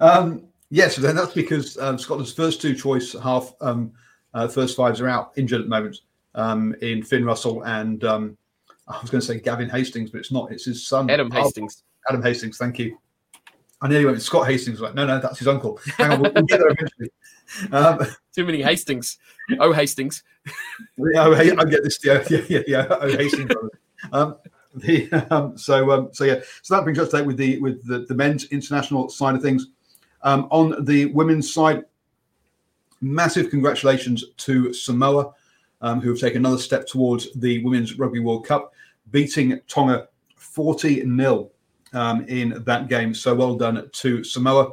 [0.00, 3.92] Um, yes, then that's because um, Scotland's first two choice half, um,
[4.34, 6.00] uh, first fives are out injured at the moment
[6.34, 8.36] um, in Finn Russell and um,
[8.92, 10.52] I was going to say Gavin Hastings, but it's not.
[10.52, 11.84] It's his son, Adam Oh, Hastings.
[12.08, 12.58] Adam Hastings.
[12.58, 12.98] Thank you.
[13.80, 14.80] I nearly went with Scott Hastings.
[14.80, 15.80] Like, no, no, that's his uncle.
[15.96, 17.10] Hang on, we'll, we'll get there eventually.
[17.70, 17.98] Um,
[18.34, 19.18] Too many Hastings.
[19.58, 20.22] Oh, Hastings.
[20.96, 21.98] Yeah, oh, I get this.
[22.02, 22.60] Yeah, yeah, yeah.
[22.66, 22.86] yeah.
[22.88, 23.50] Oh, Hastings.
[24.10, 24.36] Um,
[24.74, 26.40] the, um, so, um, so yeah.
[26.62, 29.42] So that brings us to date with the with the, the men's international side of
[29.42, 29.66] things.
[30.22, 31.84] Um, on the women's side,
[33.02, 35.32] massive congratulations to Samoa,
[35.82, 38.71] um, who have taken another step towards the Women's Rugby World Cup,
[39.12, 41.50] beating Tonga 40 0
[41.92, 43.14] um, in that game.
[43.14, 44.72] So well done to Samoa.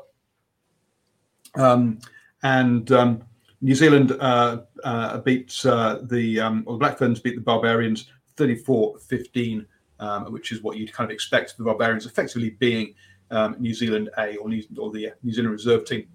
[1.56, 2.00] Um,
[2.44, 3.24] and um,
[3.62, 8.10] New Zealand uh, uh, beat uh, the um, or the Black Ferns beat the Barbarians
[8.38, 9.66] 34 15,
[10.00, 12.94] um, which is what you'd kind of expect the Barbarians effectively being
[13.32, 16.08] um, New Zealand A or, New, or the New Zealand reserve team.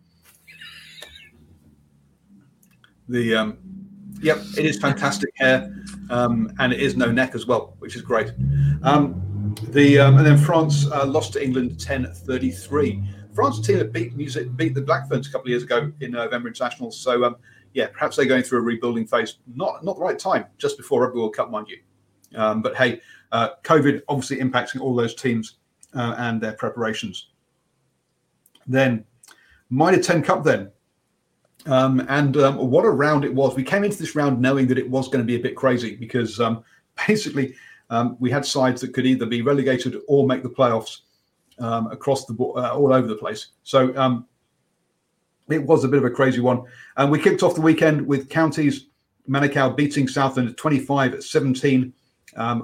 [3.09, 3.59] The um,
[4.25, 5.73] yep, it is fantastic hair,
[6.11, 8.33] um, and it is no neck as well, which is great.
[8.83, 13.35] Um, the um, and then France uh, lost to England 10-33.
[13.35, 16.13] France team that beat Zealand, beat the Black Ferns a couple of years ago in
[16.13, 16.99] November Internationals.
[16.99, 17.37] So um,
[17.75, 19.39] yeah, perhaps they're going through a rebuilding phase.
[19.55, 21.79] Not not the right time, just before Rugby World Cup, mind you.
[22.39, 23.01] Um, but hey,
[23.33, 25.59] uh, COVID obviously impacting all those teams
[25.95, 27.29] uh, and their preparations.
[28.67, 29.05] Then,
[29.71, 30.71] Mitre 10 Cup then.
[31.67, 33.55] Um, and um, what a round it was.
[33.55, 35.97] We came into this round knowing that it was going to be a bit crazy
[35.97, 36.63] because um,
[37.07, 37.55] basically
[37.91, 41.01] um, we had sides that could either be relegated or make the playoffs
[41.59, 43.49] um, across the uh, all over the place.
[43.63, 44.27] So um,
[45.49, 46.63] it was a bit of a crazy one.
[46.97, 48.87] And we kicked off the weekend with counties
[49.29, 51.93] Manukau beating Southland 25 17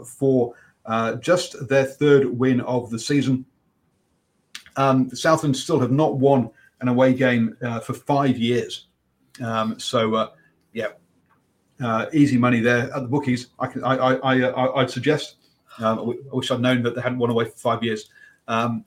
[0.05, 3.46] for uh, just their third win of the season.
[4.76, 8.88] Southland still have not won an away game uh, for five years.
[9.43, 10.31] Um, so, uh,
[10.72, 10.89] yeah,
[11.83, 13.49] uh, easy money there at the bookies.
[13.59, 15.37] I can, I, I, I, uh, I'd suggest.
[15.78, 18.11] Um, I wish I'd known that they hadn't won away for five years.
[18.49, 18.85] Um,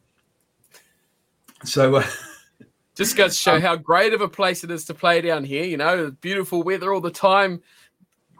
[1.63, 2.07] so, uh,
[2.95, 5.43] just goes to show um, how great of a place it is to play down
[5.43, 5.63] here.
[5.63, 7.61] You know, beautiful weather all the time,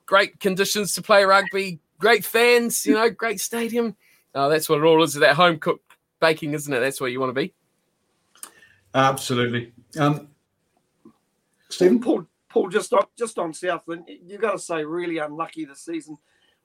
[0.06, 2.86] great conditions to play rugby, great fans.
[2.86, 3.96] You know, great stadium.
[4.36, 5.14] Uh, that's what it all is.
[5.14, 5.86] That home cooked
[6.20, 6.80] baking, isn't it?
[6.80, 7.54] That's where you want to be.
[8.94, 9.74] Absolutely.
[9.98, 10.28] Um,
[11.74, 15.82] Stephen Paul, Paul, just on just on Southland, you've got to say really unlucky this
[15.82, 16.18] season.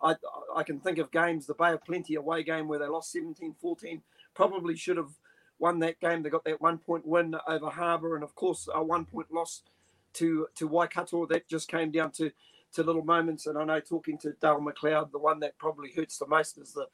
[0.02, 0.16] I
[0.54, 4.02] I can think of games, the Bay of Plenty away game where they lost 17-14,
[4.34, 5.12] probably should have
[5.58, 6.22] won that game.
[6.22, 9.62] They got that one point win over Harbour, and of course a one point loss
[10.14, 12.30] to to Waikato that just came down to
[12.74, 13.46] to little moments.
[13.46, 16.74] And I know talking to Dale McLeod, the one that probably hurts the most is
[16.74, 16.86] the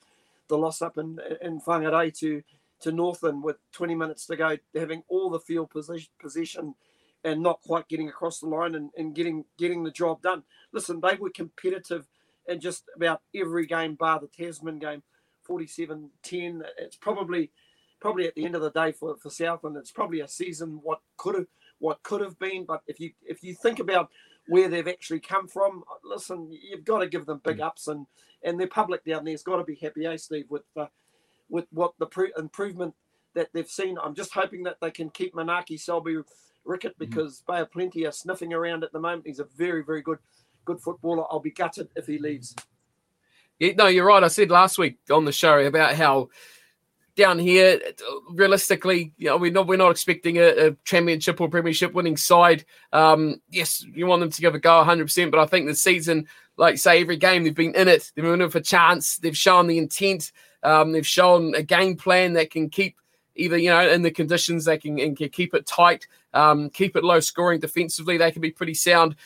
[0.47, 2.45] the loss up in in Whangarei to
[2.83, 6.75] to Northland with 20 minutes to go, having all the field position, position
[7.25, 10.43] and not quite getting across the line and, and getting getting the job done.
[10.73, 12.07] Listen, they were competitive
[12.47, 15.03] in just about every game bar the Tasman game,
[15.49, 16.63] 47-10.
[16.79, 17.51] It's probably
[18.01, 21.01] probably at the end of the day for, for Southland, it's probably a season what
[21.17, 21.47] could have
[21.79, 22.67] what could have been.
[22.67, 24.11] But if you if you think about
[24.47, 28.07] where they've actually come from, listen, you've got to give them big ups and
[28.43, 30.87] and their public down there's got to be happy, eh, Steve, with uh,
[31.49, 32.95] with what the pre- improvement
[33.35, 33.97] that they've seen.
[34.03, 36.19] I'm just hoping that they can keep Manaaki Selby
[36.67, 37.05] Rickit mm-hmm.
[37.05, 37.53] because mm-hmm.
[37.53, 39.27] Bay of Plenty are sniffing around at the moment.
[39.27, 40.19] He's a very, very good,
[40.65, 41.25] good footballer.
[41.31, 42.55] I'll be gutted if he leaves.
[43.59, 44.25] Yeah, no, you're right.
[44.25, 46.29] I said last week on the show about how
[47.17, 47.81] down here,
[48.31, 52.65] realistically, you know, we're not we're not expecting a, a championship or premiership winning side.
[52.93, 55.75] Um, yes, you want them to give a go 100, percent but I think the
[55.75, 59.19] season, like say, every game they've been in it, they've been in it for chance.
[59.19, 60.33] They've shown the intent.
[60.63, 62.97] Um, they've shown a game plan that can keep
[63.37, 67.05] either you know in the conditions they can, can keep it tight, um, keep it
[67.05, 68.17] low scoring defensively.
[68.17, 69.17] They can be pretty sound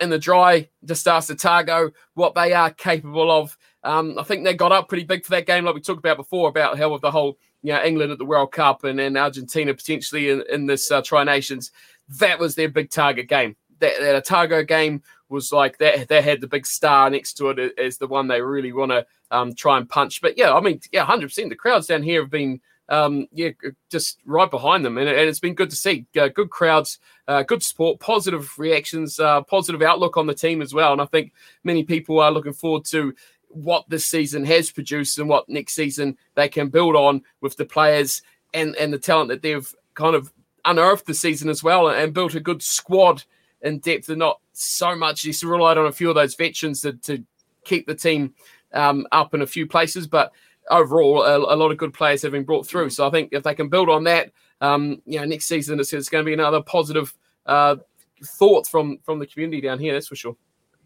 [0.00, 0.68] in the dry.
[0.84, 3.56] Just ask Otago what they are capable of.
[3.84, 6.16] Um, I think they got up pretty big for that game, like we talked about
[6.16, 9.16] before, about how with the whole you know England at the World Cup and, and
[9.16, 11.72] Argentina potentially in, in this uh, Tri Nations.
[12.20, 13.56] That was their big target game.
[13.80, 16.08] That, that Otago game was like that.
[16.08, 19.06] They had the big star next to it as the one they really want to
[19.30, 20.20] um, try and punch.
[20.20, 21.50] But yeah, I mean, yeah, hundred percent.
[21.50, 23.50] The crowds down here have been um, yeah,
[23.90, 26.06] just right behind them, and, and, it's been good to see.
[26.18, 30.72] Uh, good crowds, uh, good support, positive reactions, uh, positive outlook on the team as
[30.72, 30.92] well.
[30.92, 31.32] And I think
[31.64, 33.14] many people are looking forward to
[33.48, 37.64] what this season has produced and what next season they can build on with the
[37.64, 38.22] players
[38.54, 40.32] and and the talent that they've kind of
[40.64, 43.22] unearthed this season as well, and, and built a good squad
[43.62, 46.92] in depth, and not so much just relied on a few of those veterans to,
[46.94, 47.22] to
[47.64, 48.32] keep the team
[48.72, 50.32] um, up in a few places, but
[50.70, 52.90] overall, a, a, lot of good players have been brought through.
[52.90, 55.92] So I think if they can build on that, um, you know, next season it's,
[55.92, 57.14] it's going to be another positive
[57.46, 57.76] uh,
[58.24, 59.92] thought from from the community down here.
[59.92, 60.36] That's for sure.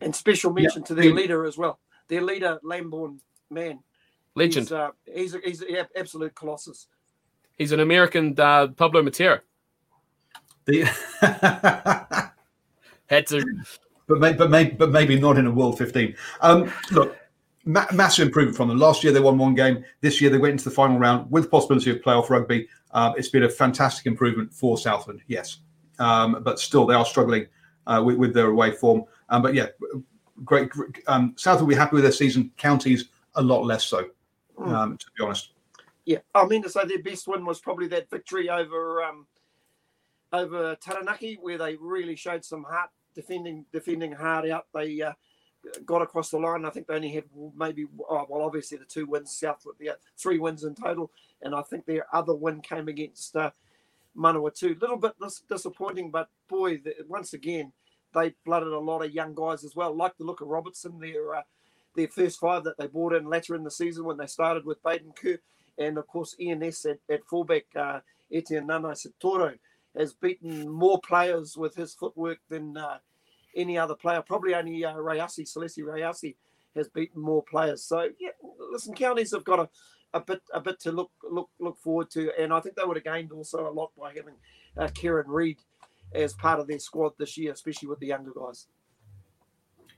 [0.01, 0.87] And special mention yeah.
[0.87, 1.78] to their leader as well.
[2.09, 3.20] Their leader, Lamborn
[3.51, 3.80] man,
[4.35, 4.66] legend.
[4.66, 6.89] He's, uh, he's, a, he's an absolute colossus.
[7.57, 9.41] He's an American uh, Pablo Matera.
[10.64, 10.85] The
[13.07, 13.45] had to,
[14.07, 16.14] but maybe, but maybe, but maybe not in a World 15.
[16.41, 17.16] Um, look,
[17.64, 18.78] ma- massive improvement from them.
[18.78, 19.84] Last year they won one game.
[20.00, 22.68] This year they went into the final round with possibility of playoff rugby.
[22.92, 25.58] Um, it's been a fantastic improvement for Southland, yes,
[25.98, 27.46] um, but still they are struggling
[27.86, 29.04] uh, with, with, their away form.
[29.30, 29.68] Um, but yeah,
[30.44, 30.70] great.
[31.06, 32.50] Um, Southland will be happy with their season.
[32.56, 34.08] Counties a lot less so,
[34.58, 34.98] mm.
[34.98, 35.52] to be honest.
[36.04, 39.26] Yeah, I mean to say their best win was probably that victory over um,
[40.32, 44.66] over Taranaki, where they really showed some heart defending defending hard out.
[44.74, 45.12] They uh,
[45.86, 46.64] got across the line.
[46.64, 47.24] I think they only had
[47.56, 51.10] maybe, oh, well, obviously the two wins south with the three wins in total.
[51.40, 53.50] And I think their other win came against uh,
[54.16, 54.76] Manawatu.
[54.76, 57.72] A little bit dis- disappointing, but boy, the, once again,
[58.14, 59.94] they blooded a lot of young guys as well.
[59.94, 61.42] Like the look of Robertson, their uh,
[61.96, 64.82] their first five that they brought in later in the season when they started with
[64.82, 65.38] Baden Kerr,
[65.78, 68.00] and of course ENS at, at fullback uh,
[68.32, 69.58] Etene Nanai-Seturo
[69.96, 72.98] has beaten more players with his footwork than uh,
[73.55, 74.22] any other player.
[74.22, 76.34] Probably only uh, Rayasi, Salesi Rayasi,
[76.74, 77.84] has beaten more players.
[77.84, 78.30] So yeah,
[78.70, 79.68] listen, counties have got a,
[80.14, 82.96] a bit a bit to look look look forward to, and I think they would
[82.96, 84.34] have gained also a lot by having
[84.76, 85.59] uh, Kieran Read
[86.14, 88.66] as part of their squad this year, especially with the younger guys.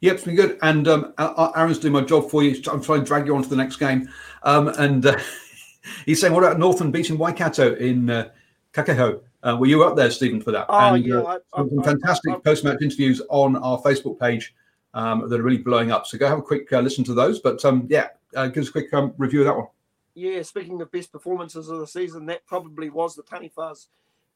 [0.00, 0.58] Yep, it's been good.
[0.62, 2.60] And um, Aaron's doing my job for you.
[2.70, 4.08] I'm trying to drag you on to the next game.
[4.42, 5.18] Um, and uh,
[6.06, 8.28] he's saying, what about Northland beating Waikato in uh,
[8.72, 9.20] Kaikohe?
[9.44, 10.66] Uh, were you up there, Stephen, for that?
[10.68, 11.16] Oh, and, yeah.
[11.16, 14.54] Uh, I, I, some fantastic post match interviews on our Facebook page
[14.94, 16.06] um, that are really blowing up.
[16.06, 17.40] So go have a quick uh, listen to those.
[17.40, 19.66] But um, yeah, uh, give us a quick um, review of that one.
[20.14, 23.88] Yeah, speaking of best performances of the season, that probably was the Taniwha's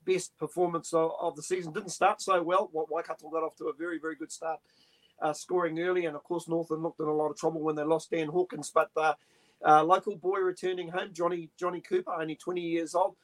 [0.05, 1.73] best performance of, of, the season.
[1.73, 2.69] Didn't start so well.
[2.73, 4.59] Waikato got off to a very, very good start,
[5.23, 6.07] uh, scoring early.
[6.07, 8.73] And of course, Northland looked in a lot of trouble when they lost Dan Hawkins.
[8.75, 9.15] But uh,
[9.65, 13.15] uh, local boy returning home, Johnny Johnny Cooper, only 20 years old,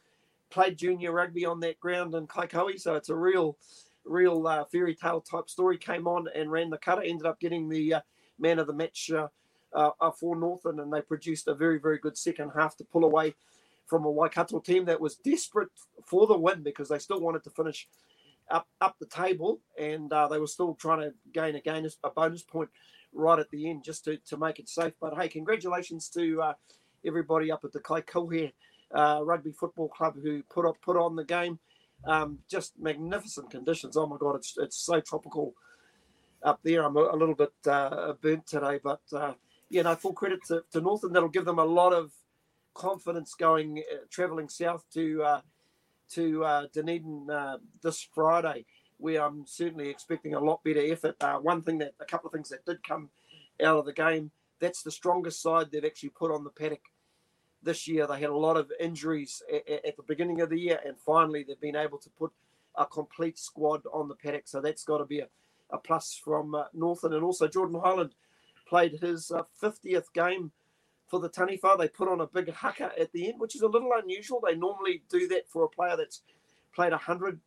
[0.54, 2.80] played junior rugby on that ground in Kaikohe.
[2.80, 3.58] So it's a real,
[4.04, 5.76] real uh, fairy tale type story.
[5.76, 8.00] Came on and ran the cutter, ended up getting the uh,
[8.38, 9.26] man of the match uh,
[9.74, 13.34] uh, for Northland, and they produced a very, very good second half to pull away
[13.86, 15.68] from a Waikato team that was desperate
[16.06, 17.88] for the win because they still wanted to finish
[18.48, 22.10] up up the table, and uh, they were still trying to gain a gain a
[22.10, 22.70] bonus point
[23.12, 24.92] right at the end just to, to make it safe.
[25.00, 26.54] But hey, congratulations to
[27.04, 28.52] everybody up at the Kaikohe
[28.92, 31.58] uh, Rugby Football Club who put up put on the game.
[32.06, 33.96] Um, just magnificent conditions.
[33.96, 35.54] Oh my God, it's it's so tropical
[36.42, 36.84] up there.
[36.84, 39.32] I'm a, a little bit uh, burnt today, but uh,
[39.70, 41.16] yeah, no, full credit to, to Northland.
[41.16, 42.12] That'll give them a lot of
[42.74, 45.40] confidence going uh, traveling south to uh,
[46.10, 48.66] to uh, Dunedin uh, this Friday.
[48.98, 51.16] We are certainly expecting a lot better effort.
[51.42, 53.10] One thing that a couple of things that did come
[53.62, 54.30] out of the game.
[54.60, 56.80] That's the strongest side they've actually put on the paddock
[57.64, 58.06] this year.
[58.06, 61.42] They had a lot of injuries at, at the beginning of the year, and finally
[61.42, 62.32] they've been able to put
[62.76, 64.46] a complete squad on the paddock.
[64.46, 65.28] So that's got to be a,
[65.70, 67.14] a plus from uh, Northland.
[67.14, 68.14] And also Jordan Hyland
[68.68, 70.52] played his uh, 50th game
[71.08, 71.78] for the Taniwha.
[71.78, 74.42] They put on a big haka at the end, which is a little unusual.
[74.44, 76.22] They normally do that for a player that's
[76.74, 77.40] played 100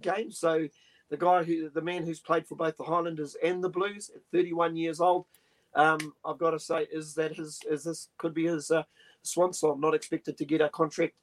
[0.00, 0.38] games.
[0.38, 0.68] So
[1.10, 4.22] the guy who, the man who's played for both the Highlanders and the Blues at
[4.32, 5.26] 31 years old,
[5.74, 8.84] um, I've got to say, is that his, is this could be his uh,
[9.24, 9.80] swan song.
[9.80, 11.14] Not expected to get a contract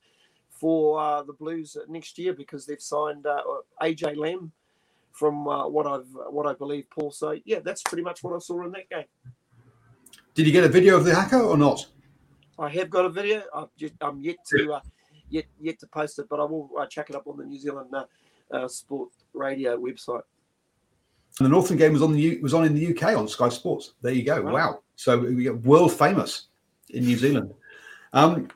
[0.49, 3.41] for uh, the Blues next year because they've signed uh,
[3.81, 4.51] AJ Lamb
[5.11, 7.11] from uh, what I've what I believe, Paul.
[7.11, 9.05] So yeah, that's pretty much what I saw in that game.
[10.33, 11.85] Did you get a video of the haka or not?
[12.57, 13.43] I have got a video.
[13.53, 14.79] I'm, just, I'm yet to uh,
[15.29, 17.59] yet yet to post it, but I will uh, check it up on the New
[17.59, 18.05] Zealand uh,
[18.51, 20.21] uh, Sport Radio website.
[21.39, 23.93] And the Northland game was on the was on in the UK on Sky Sports.
[24.01, 24.41] There you go.
[24.41, 24.53] Wow.
[24.53, 24.79] wow.
[24.95, 26.47] So we get world famous
[26.89, 27.53] in New Zealand.
[28.13, 28.49] Um,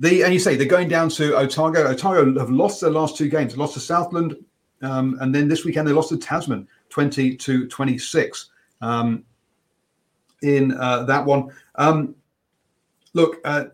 [0.00, 1.86] the and you say they're going down to Otago.
[1.88, 3.56] Otago have lost their last two games.
[3.56, 4.36] lost to Southland,
[4.82, 8.50] um, and then this weekend they lost to Tasman, twenty to twenty six.
[8.80, 9.24] Um,
[10.42, 12.14] in uh, that one, um,
[13.14, 13.66] look, uh,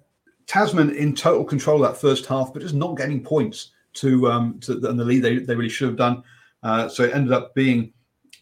[0.46, 4.74] Tasman in total control that first half, but just not getting points to um, to
[4.74, 6.22] the, the lead they, they really should have done.
[6.62, 7.92] Uh, so it ended up being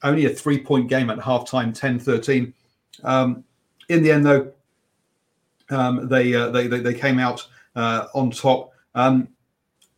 [0.02, 2.52] only a three point game at halftime, 10 13.
[3.04, 3.44] Um,
[3.88, 4.52] in the end, though,
[5.70, 7.46] um, they, uh, they, they they came out
[7.76, 9.28] uh, on top, um,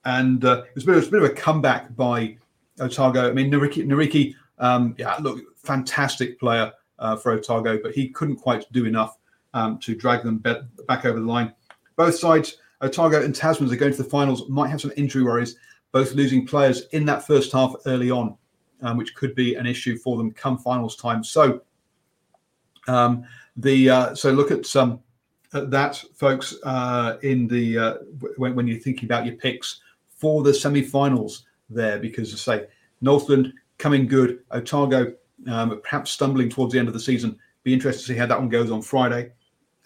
[0.04, 2.36] and uh, it was, bit, it, was a bit of a comeback by
[2.80, 3.28] Otago.
[3.28, 8.36] I mean, Nariki, Nariki um, yeah, look, fantastic player uh, for Otago, but he couldn't
[8.36, 9.18] quite do enough
[9.54, 11.52] um, to drag them be- back over the line.
[11.96, 15.56] Both sides, Otago and Tasman, are going to the finals, might have some injury worries,
[15.92, 18.36] both losing players in that first half early on,
[18.82, 21.24] um, which could be an issue for them come finals time.
[21.24, 21.62] So,
[22.86, 23.24] um,
[23.56, 25.00] the uh, so look at some
[25.52, 27.94] that, folks, uh, in the uh,
[28.36, 32.66] when, when, you're thinking about your picks for the semi-finals there, because say
[33.00, 35.12] Northland coming good, Otago
[35.48, 37.38] um, perhaps stumbling towards the end of the season.
[37.62, 39.32] Be interested to see how that one goes on Friday.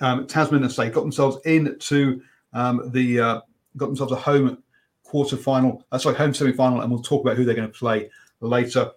[0.01, 3.41] Um, Tasman, as say, got themselves into um, the uh,
[3.77, 4.63] got themselves a home
[5.03, 8.11] quarter final, uh, sorry, home semi-final, and we'll talk about who they're going to play
[8.41, 8.91] later.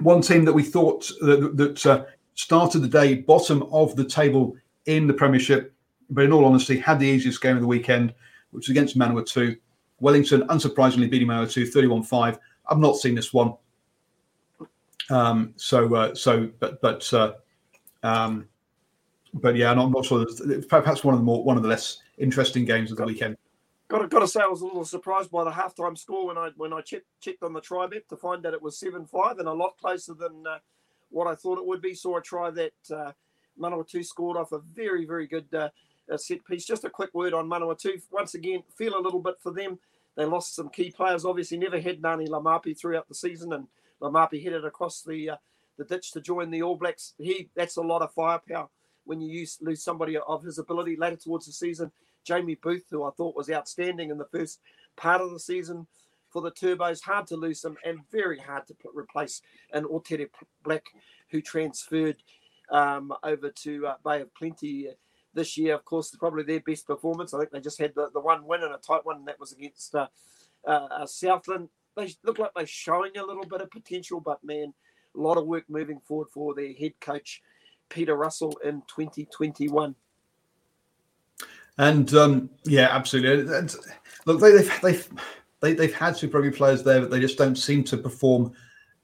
[0.00, 4.56] One team that we thought that, that uh, started the day bottom of the table
[4.86, 5.74] in the Premiership,
[6.08, 8.14] but in all honesty, had the easiest game of the weekend,
[8.50, 9.58] which was against Manawatu.
[10.00, 12.38] Wellington, unsurprisingly, beating Manawatu 31 5.
[12.68, 13.54] I've not seen this one.
[15.10, 17.32] Um, so uh, so but but uh,
[18.02, 18.48] um,
[19.34, 20.26] but yeah, I'm not sure.
[20.68, 23.36] Perhaps one of the more one of the less interesting games of the weekend.
[23.88, 26.38] Got to, got to say, I was a little surprised by the halftime score when
[26.38, 29.38] I when I checked, checked on the TriBet to find that it was seven five
[29.38, 30.58] and a lot closer than uh,
[31.10, 31.94] what I thought it would be.
[31.94, 33.12] Saw a try that uh,
[33.60, 35.68] Manawatu scored off a very very good uh,
[36.16, 36.64] set piece.
[36.64, 38.00] Just a quick word on Manawatu.
[38.10, 39.78] Once again, feel a little bit for them.
[40.16, 41.24] They lost some key players.
[41.24, 43.66] Obviously, never had Ngani Laumape throughout the season, and
[44.02, 45.36] Laumape headed across the uh,
[45.78, 47.14] the ditch to join the All Blacks.
[47.18, 48.68] He that's a lot of firepower
[49.04, 51.90] when you use, lose somebody of his ability later towards the season.
[52.24, 54.60] Jamie Booth, who I thought was outstanding in the first
[54.96, 55.86] part of the season
[56.28, 59.40] for the Turbos, hard to lose them and very hard to replace
[59.72, 60.28] an Otere
[60.62, 60.84] Black
[61.30, 62.16] who transferred
[62.70, 64.88] um, over to uh, Bay of Plenty
[65.34, 65.74] this year.
[65.74, 67.34] Of course, probably their best performance.
[67.34, 69.40] I think they just had the, the one win and a tight one, and that
[69.40, 70.08] was against uh,
[70.66, 71.68] uh, Southland.
[71.96, 74.72] They look like they're showing a little bit of potential, but man,
[75.16, 77.42] a lot of work moving forward for their head coach
[77.88, 79.94] Peter Russell in 2021.
[81.78, 83.54] And um, yeah, absolutely.
[83.56, 83.74] And
[84.26, 85.08] look, they, they've they've
[85.60, 88.52] they, they've had Super Rugby players there, but they just don't seem to perform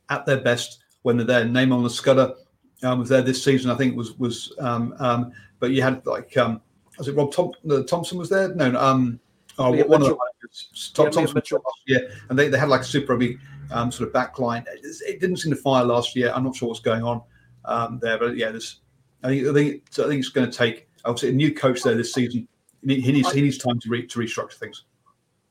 [0.09, 1.45] at their best when they're there.
[1.45, 2.35] Name on the Scudder
[2.83, 4.53] um, was there this season, I think was was.
[4.59, 6.61] Um, um, but you had like, um,
[6.99, 7.53] was it Rob Tom,
[7.87, 8.55] Thompson was there?
[8.55, 9.19] No, um,
[9.59, 10.13] oh, one Mitchell.
[10.13, 11.43] of the Tom, yeah, Thompson,
[11.87, 11.99] yeah,
[12.29, 13.39] and they, they had like a Super Rugby
[13.71, 14.67] um, sort of backline.
[14.69, 16.33] It, it, didn't seem to fire last year.
[16.35, 17.23] I'm not sure what's going on
[17.65, 18.81] um, there, but yeah, there's.
[19.23, 21.95] I think I think I think it's going to take obviously a new coach there
[21.95, 22.47] this season.
[22.87, 24.85] He, he needs he needs time to re, to restructure things.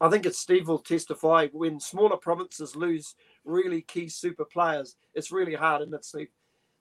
[0.01, 4.97] I think it's Steve will testify when smaller provinces lose really key super players.
[5.13, 6.27] It's really hard, isn't it, Steve,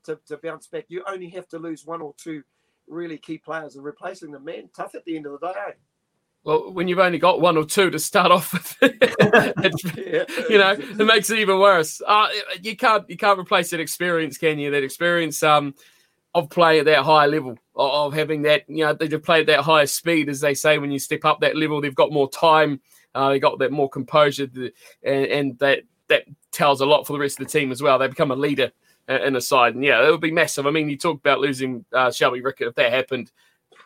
[0.05, 0.87] to, to bounce back.
[0.89, 2.43] You only have to lose one or two
[2.87, 5.55] really key players and replacing them, man, tough at the end of the day.
[5.69, 5.73] Eh?
[6.45, 8.77] Well, when you've only got one or two to start off with,
[10.51, 12.03] you know, it makes it even worse.
[12.07, 12.29] Uh,
[12.63, 14.71] you can't you can't replace that experience, can you?
[14.71, 15.75] That experience um,
[16.35, 19.65] of playing at that high level, of having that, you know, they've played at that
[19.65, 20.77] higher speed, as they say.
[20.77, 22.83] When you step up that level, they've got more time,
[23.15, 24.49] uh, they got that more composure,
[25.03, 27.99] and, and that that tells a lot for the rest of the team as well.
[27.99, 28.71] They become a leader
[29.09, 30.67] in a side, and yeah, it would be massive.
[30.67, 33.31] I mean, you talk about losing uh, Shelby Rickit if that happened.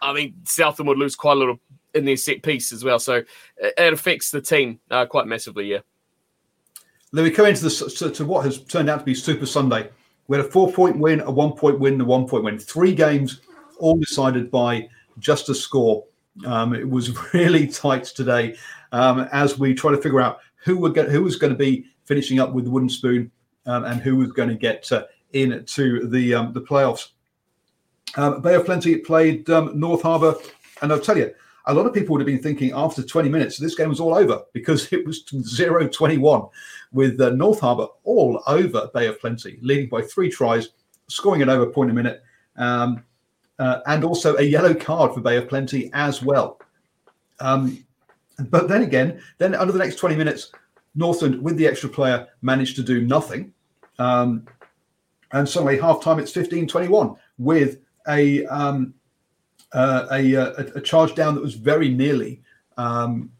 [0.01, 1.59] I mean, Southland would lose quite a little
[1.95, 2.99] in their set piece as well.
[2.99, 3.23] So
[3.57, 5.67] it affects the team uh, quite massively.
[5.67, 5.81] Yeah.
[7.13, 9.91] Then we come into the to what has turned out to be Super Sunday.
[10.27, 12.59] We had a four point win, a one point win, a one point win.
[12.59, 13.41] Three games,
[13.79, 14.89] all decided by
[15.19, 16.05] just a score.
[16.47, 18.57] Um, it was really tight today
[18.93, 21.87] um, as we try to figure out who would get who was going to be
[22.05, 23.31] finishing up with the wooden spoon
[23.69, 27.11] um, and who was going to get uh, in to the um, the playoffs.
[28.17, 30.35] Um, Bay of Plenty played um, North Harbour,
[30.83, 31.33] and I'll tell you,
[31.67, 34.15] a lot of people would have been thinking after 20 minutes this game was all
[34.15, 36.47] over because it was 0 21
[36.93, 40.71] with uh, North Harbour all over Bay of Plenty, leading by three tries,
[41.09, 42.23] scoring an over point a minute,
[42.57, 43.05] um,
[43.59, 46.61] uh, and also a yellow card for Bay of Plenty as well.
[47.41, 47.85] Um,
[48.49, 50.53] but then again, then under the next 20 minutes,
[50.95, 53.53] Northland, with the extra player, managed to do nothing.
[53.99, 54.47] Um,
[55.33, 57.79] and suddenly, half time, it's 15 21 with
[58.09, 58.95] a um,
[59.73, 62.43] uh, a, uh, a, a, charge down that was very nearly
[62.79, 63.31] um,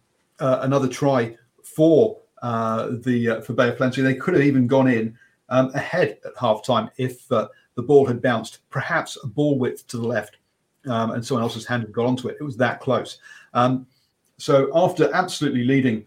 [0.41, 4.03] uh, another try for uh, the uh, for Bay of Plenty.
[4.03, 5.17] They could have even gone in
[5.49, 9.87] um, ahead at half time if uh, the ball had bounced perhaps a ball width
[9.89, 10.37] to the left
[10.87, 12.37] um, and someone else's hand had got onto it.
[12.41, 13.19] It was that close.
[13.55, 13.87] Um,
[14.37, 16.05] so after absolutely leading,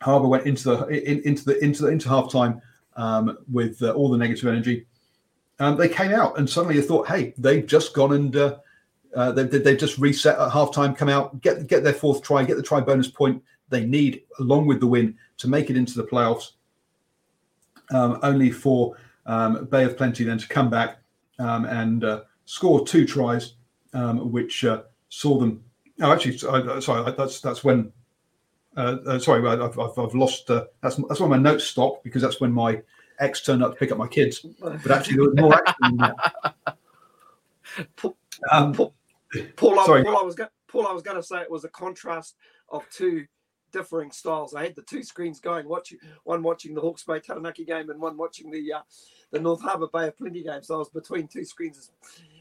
[0.00, 2.62] Harbour went into the in, into the into the into half time
[2.98, 4.84] um, with all the negative energy.
[5.60, 9.44] Um, they came out and suddenly you thought, hey, they've just gone and uh, they,
[9.44, 12.80] they've just reset at halftime, come out, get get their fourth try, get the try
[12.80, 16.52] bonus point they need along with the win to make it into the playoffs.
[17.90, 18.96] Um, only for
[19.26, 20.98] um, Bay of Plenty then to come back
[21.38, 23.54] um, and uh, score two tries,
[23.94, 25.64] which uh, saw them.
[26.00, 27.92] Oh, actually, sorry, that's that's when.
[28.78, 30.48] Uh, uh, sorry, I've, I've, I've lost.
[30.48, 32.80] Uh, that's that's when my notes stopped because that's when my
[33.18, 34.46] ex turned up to pick up my kids.
[34.60, 35.74] But actually, there was more action.
[35.82, 36.56] Than that.
[38.52, 38.94] Um, Paul,
[39.84, 40.04] Sorry.
[40.04, 42.36] Paul, I was going, Paul, I was going to say it was a contrast
[42.68, 43.26] of two
[43.72, 44.54] differing styles.
[44.54, 48.00] I had the two screens going, watching one watching the Hawke's Bay Taranaki game and
[48.00, 48.80] one watching the uh,
[49.32, 50.62] the North Harbour Bay of Plenty game.
[50.62, 51.90] So I was between two screens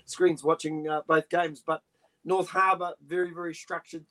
[0.06, 1.64] screens watching uh, both games.
[1.66, 1.82] But
[2.24, 4.06] North Harbour, very very structured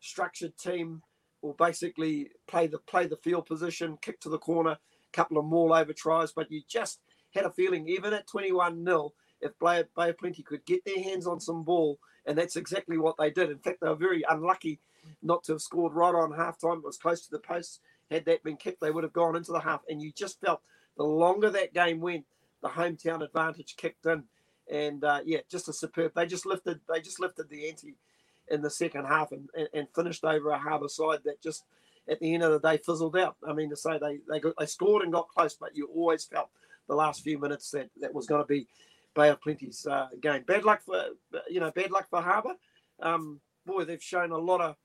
[0.00, 1.02] structured team,
[1.42, 4.78] will basically play the play the field position, kick to the corner,
[5.12, 6.32] couple of maul over tries.
[6.32, 7.00] But you just
[7.34, 9.12] had a feeling, even at twenty one 0
[9.42, 13.16] if Bay of Plenty could get their hands on some ball and that's exactly what
[13.18, 13.50] they did.
[13.50, 14.80] In fact, they were very unlucky
[15.22, 16.78] not to have scored right on halftime.
[16.78, 17.80] It was close to the post.
[18.10, 19.80] Had that been kicked, they would have gone into the half.
[19.88, 20.60] And you just felt
[20.96, 22.26] the longer that game went,
[22.62, 24.24] the hometown advantage kicked in,
[24.70, 26.12] and uh, yeah, just a superb.
[26.14, 27.96] They just lifted they just lifted the ante
[28.50, 31.64] in the second half and, and, and finished over a Harbour side that just
[32.08, 33.36] at the end of the day fizzled out.
[33.46, 36.24] I mean, to say they they got, they scored and got close, but you always
[36.24, 36.48] felt
[36.88, 38.66] the last few minutes that that was going to be
[39.14, 40.42] Bay of Plenty's uh, game.
[40.46, 41.04] Bad luck for
[41.48, 42.54] you know bad luck for Harbour.
[43.00, 44.76] Um, boy, they've shown a lot of.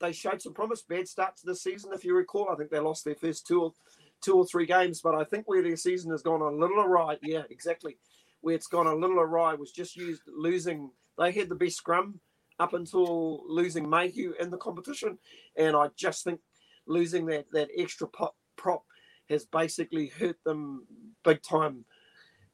[0.00, 0.82] They showed some promise.
[0.82, 2.50] Bad start to the season, if you recall.
[2.50, 3.72] I think they lost their first two or
[4.20, 7.16] two or three games, but I think where their season has gone a little awry.
[7.22, 7.98] Yeah, exactly.
[8.40, 10.90] Where it's gone a little awry was just used losing.
[11.18, 12.20] They had the best scrum
[12.58, 15.18] up until losing Mayhew in the competition,
[15.56, 16.40] and I just think
[16.86, 18.84] losing that that extra pop, prop
[19.28, 20.86] has basically hurt them
[21.24, 21.84] big time.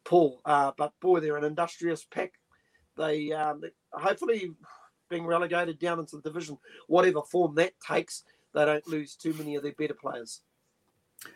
[0.04, 2.32] Paul, uh, but boy, they're an industrious pack.
[2.96, 4.50] They, um, they hopefully
[5.08, 8.24] being relegated down into the division, whatever form that takes,
[8.54, 10.42] they don't lose too many of their better players.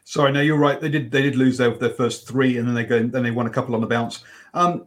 [0.05, 0.81] Sorry, no, you're right.
[0.81, 3.31] They did they did lose their, their first three, and then they go then they
[3.31, 4.25] won a couple on the bounce.
[4.53, 4.87] Um,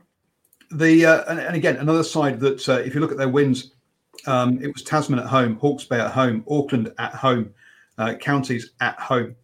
[0.72, 3.72] the uh, and, and, again another side that uh, if you look at their wins,
[4.28, 7.53] um, it was Tasman at home, Hawke's Bay at home, Auckland at home,
[7.97, 9.36] uh, counties at home.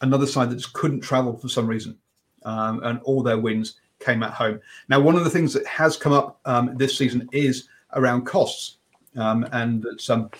[0.00, 1.98] Another side that just couldn't travel for some reason,
[2.44, 4.60] um, and all their wins came at home.
[4.88, 8.76] Now, one of the things that has come up um, this season is around costs,
[9.16, 10.30] um, and some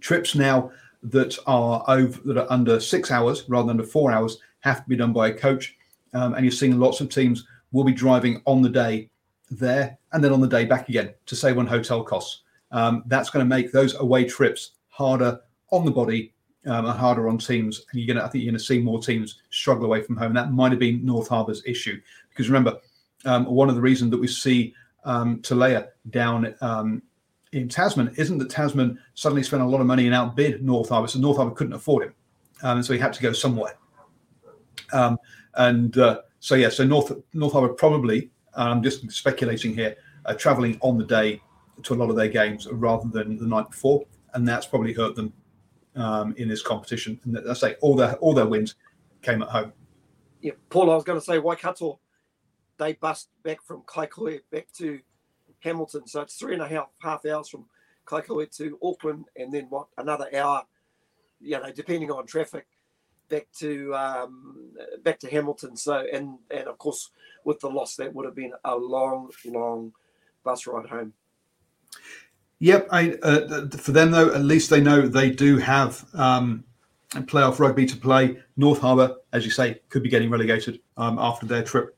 [0.00, 0.70] trips now
[1.02, 4.88] that are over that are under six hours rather than under four hours have to
[4.88, 5.76] be done by a coach.
[6.14, 9.08] Um, and you're seeing lots of teams will be driving on the day
[9.58, 12.42] there and then on the day back again to save on hotel costs.
[12.70, 15.40] Um, that's going to make those away trips harder
[15.70, 16.32] on the body
[16.66, 17.84] um, and harder on teams.
[17.90, 20.16] And you're going to, I think you're going to see more teams struggle away from
[20.16, 20.28] home.
[20.28, 22.00] And that might have been North Harbour's issue
[22.30, 22.78] because remember,
[23.24, 24.74] um, one of the reasons that we see
[25.04, 27.02] um, Talea down um,
[27.52, 31.08] in Tasman isn't that Tasman suddenly spent a lot of money and outbid North Harbour,
[31.08, 32.14] so North Harbour couldn't afford him,
[32.62, 33.74] um, and so he had to go somewhere.
[34.92, 35.18] Um,
[35.54, 40.78] and uh, so yeah, so North North Harbour probably, I'm just speculating here, uh, travelling
[40.80, 41.40] on the day
[41.82, 45.14] to a lot of their games rather than the night before, and that's probably hurt
[45.14, 45.32] them
[45.96, 47.18] um, in this competition.
[47.24, 48.74] And I say all their all their wins
[49.22, 49.72] came at home.
[50.40, 52.00] Yeah, Paul, I was going to say Waikato,
[52.78, 55.00] they bust back from Kaikohe back to
[55.60, 56.06] Hamilton.
[56.06, 57.66] So it's three and a half half hours from
[58.06, 60.64] Kaikohe to Auckland, and then what another hour,
[61.40, 62.66] you know, depending on traffic,
[63.28, 64.70] back to um,
[65.02, 65.76] back to Hamilton.
[65.76, 67.10] So and and of course
[67.44, 69.92] with the loss, that would have been a long, long
[70.44, 71.12] bus ride home.
[72.60, 76.62] Yep, I, uh, for them though, at least they know they do have um,
[77.10, 78.38] playoff rugby to play.
[78.56, 81.96] North Harbour, as you say, could be getting relegated um, after their trip.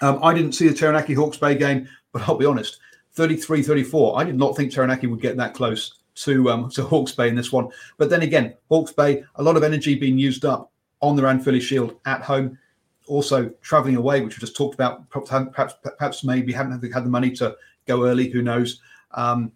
[0.00, 1.88] Um, I didn't see the Taranaki Hawke's Bay game.
[2.12, 2.80] But I'll be honest,
[3.12, 4.18] 33 34.
[4.18, 7.34] I did not think Taranaki would get that close to um, to Hawke's Bay in
[7.34, 7.68] this one.
[7.96, 11.60] But then again, Hawke's Bay, a lot of energy being used up on the Ranfurly
[11.60, 12.58] Shield at home.
[13.06, 15.08] Also travelling away, which we just talked about.
[15.08, 17.56] Perhaps, perhaps maybe haven't had the money to
[17.86, 18.28] go early.
[18.28, 18.80] Who knows?
[19.12, 19.52] Um,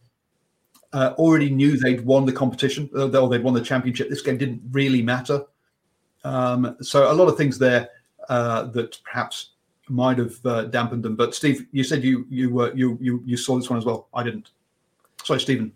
[0.94, 4.08] uh, already knew they'd won the competition, or they'd won the championship.
[4.08, 5.44] This game didn't really matter.
[6.24, 7.88] Um, so a lot of things there
[8.28, 9.50] uh, that perhaps
[9.88, 11.16] might have uh, dampened them.
[11.16, 14.08] But Steve, you said you you were you you you saw this one as well.
[14.14, 14.50] I didn't.
[15.24, 15.72] Sorry, Stephen.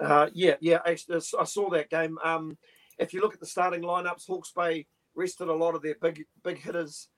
[0.00, 2.18] Uh, yeah, yeah, I, I saw that game.
[2.22, 2.56] Um,
[2.98, 6.24] if you look at the starting lineups, Hawke's Bay rested a lot of their big
[6.44, 7.08] big hitters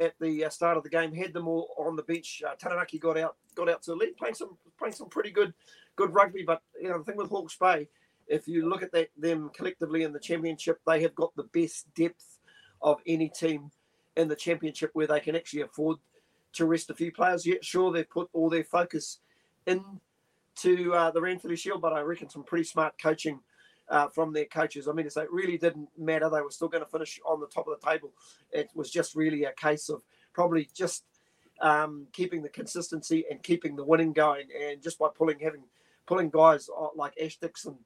[0.00, 1.14] at the uh, start of the game.
[1.14, 2.42] Had them all on the bench.
[2.46, 5.52] Uh, Taranaki got out got out to the lead, playing some playing some pretty good
[5.96, 6.44] good rugby.
[6.46, 7.88] But you know the thing with Hawke's Bay,
[8.26, 11.92] if you look at that them collectively in the championship, they have got the best
[11.94, 12.38] depth
[12.82, 13.70] of any team
[14.16, 15.98] in the championship where they can actually afford
[16.52, 17.46] to rest a few players.
[17.46, 19.18] Yet, sure, they've put all their focus
[20.62, 23.40] into uh, the Ranfurly Shield, but I reckon some pretty smart coaching
[23.88, 24.88] uh, from their coaches.
[24.88, 26.28] I mean, it really didn't matter.
[26.30, 28.12] They were still going to finish on the top of the table.
[28.50, 30.02] It was just really a case of
[30.32, 31.04] probably just
[31.60, 34.46] um, keeping the consistency and keeping the winning going.
[34.62, 35.64] And just by pulling, having
[36.06, 37.76] pulling guys like Ash Dixon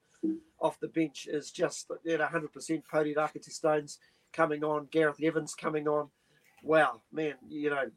[0.61, 3.99] off the bench is just know 100% Pouri Rakete-Stones
[4.33, 6.09] coming on, Gareth Evans coming on
[6.63, 7.91] wow, man, you know,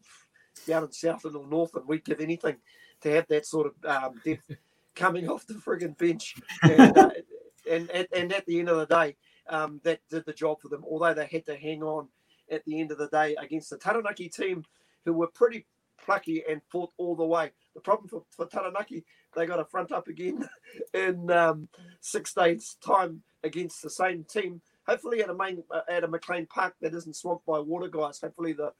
[0.67, 2.57] down in Southland or Northland, we'd give anything
[3.01, 4.51] to have that sort of um, depth
[4.95, 6.35] coming off the frigging bench.
[6.63, 7.09] And, uh,
[7.69, 9.15] and, and, and, at the end of the day,
[9.49, 12.07] um, that did the job for them, although they had to hang on
[12.49, 14.63] at the end of the day against the Taranaki team,
[15.05, 15.65] who were pretty
[16.03, 17.51] plucky and fought all the way.
[17.75, 19.05] The problem for, for Taranaki,
[19.35, 20.47] they got a front up again
[20.93, 21.69] in um,
[22.01, 26.45] six days' time against the same team hopefully at a main uh, at a McLean
[26.47, 28.19] Park that isn't swamped by water, guys.
[28.19, 28.73] Hopefully the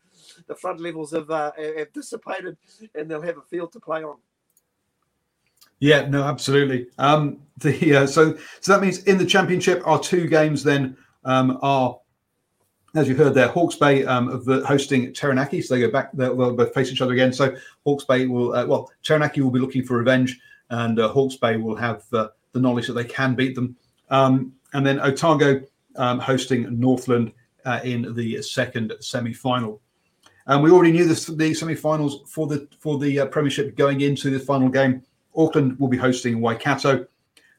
[0.47, 2.57] the front levels have uh, have dissipated
[2.95, 4.17] and they'll have a field to play on.
[5.79, 6.87] Yeah, no, absolutely.
[6.97, 10.95] Um, the uh, so so that means in the championship, our two games then
[11.25, 11.99] um, are
[12.93, 16.11] as you heard there, Hawke's Bay um, hosting Taranaki, so they go back.
[16.13, 17.31] They'll, they'll both face each other again.
[17.31, 17.55] So
[17.85, 21.55] Hawke's Bay will, uh, well, Taranaki will be looking for revenge, and uh, Hawke's Bay
[21.57, 23.75] will have uh, the knowledge that they can beat them.
[24.09, 25.61] Um, and then Otago
[25.95, 27.31] um, hosting Northland
[27.65, 29.81] uh, in the second semi-final.
[30.47, 34.30] And we already knew this, the semi-finals for the for the uh, Premiership going into
[34.30, 35.03] the final game.
[35.35, 37.05] Auckland will be hosting Waikato,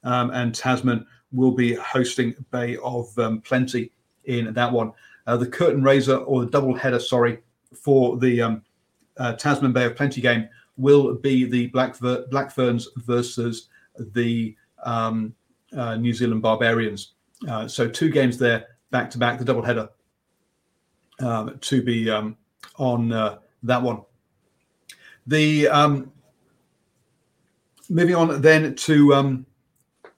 [0.05, 3.93] um, and Tasman will be hosting Bay of um, Plenty
[4.25, 4.93] in that one.
[5.27, 7.39] Uh, the curtain raiser or the double header, sorry,
[7.75, 8.63] for the um,
[9.17, 13.69] uh, Tasman Bay of Plenty game will be the Black, Ver- Black Ferns versus
[13.99, 15.35] the um,
[15.77, 17.12] uh, New Zealand Barbarians.
[17.49, 19.89] Uh, so two games there back to back, the double header
[21.21, 22.37] um, to be um,
[22.77, 24.03] on uh, that one.
[25.27, 26.13] The um,
[27.89, 29.47] moving on then to um,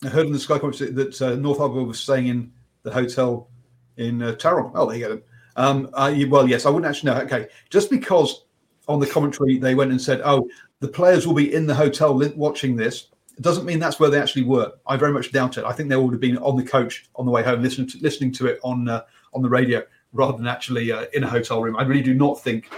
[0.02, 2.52] I heard in the Sky Conference that uh, North Harbour was staying in
[2.82, 3.48] the hotel
[3.96, 4.72] in uh.
[4.74, 5.22] Oh, there you go.
[5.56, 7.20] Um, well, yes, I wouldn't actually know.
[7.22, 8.44] Okay, just because
[8.88, 10.48] on the commentary they went and said, "Oh,
[10.80, 14.20] the players will be in the hotel watching this," it doesn't mean that's where they
[14.20, 14.72] actually were.
[14.86, 15.64] I very much doubt it.
[15.64, 17.98] I think they would have been on the coach on the way home, listening to,
[17.98, 19.02] listening to it on uh,
[19.32, 19.82] on the radio
[20.12, 21.76] rather than actually uh, in a hotel room.
[21.76, 22.70] I really do not think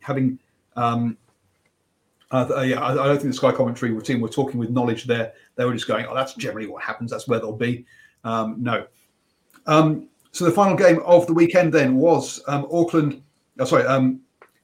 [0.00, 0.38] having.
[0.76, 1.16] Um,
[2.30, 5.32] uh, I, I don't think the Sky commentary team were talking with knowledge there.
[5.54, 7.10] They were just going, "Oh, that's generally what happens.
[7.10, 7.86] That's where they'll be."
[8.24, 8.86] Um, no.
[9.66, 13.22] Um, so the final game of the weekend then was um, Auckland.
[13.60, 14.20] Oh, sorry, um,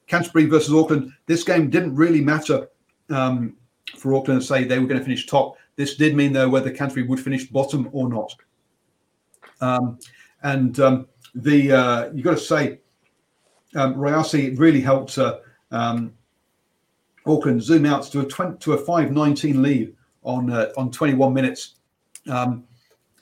[0.07, 1.13] Canterbury versus Auckland.
[1.27, 2.67] This game didn't really matter
[3.09, 3.55] um,
[3.97, 5.57] for Auckland to say they were going to finish top.
[5.75, 8.35] This did mean though whether Canterbury would finish bottom or not.
[9.61, 9.99] Um,
[10.43, 12.79] and um, the uh, you got to say,
[13.75, 15.39] um, Rayasi really helped uh,
[15.71, 16.13] um,
[17.25, 21.13] Auckland zoom out to a 20, to a five nineteen lead on uh, on twenty
[21.13, 21.75] one minutes.
[22.27, 22.65] Um,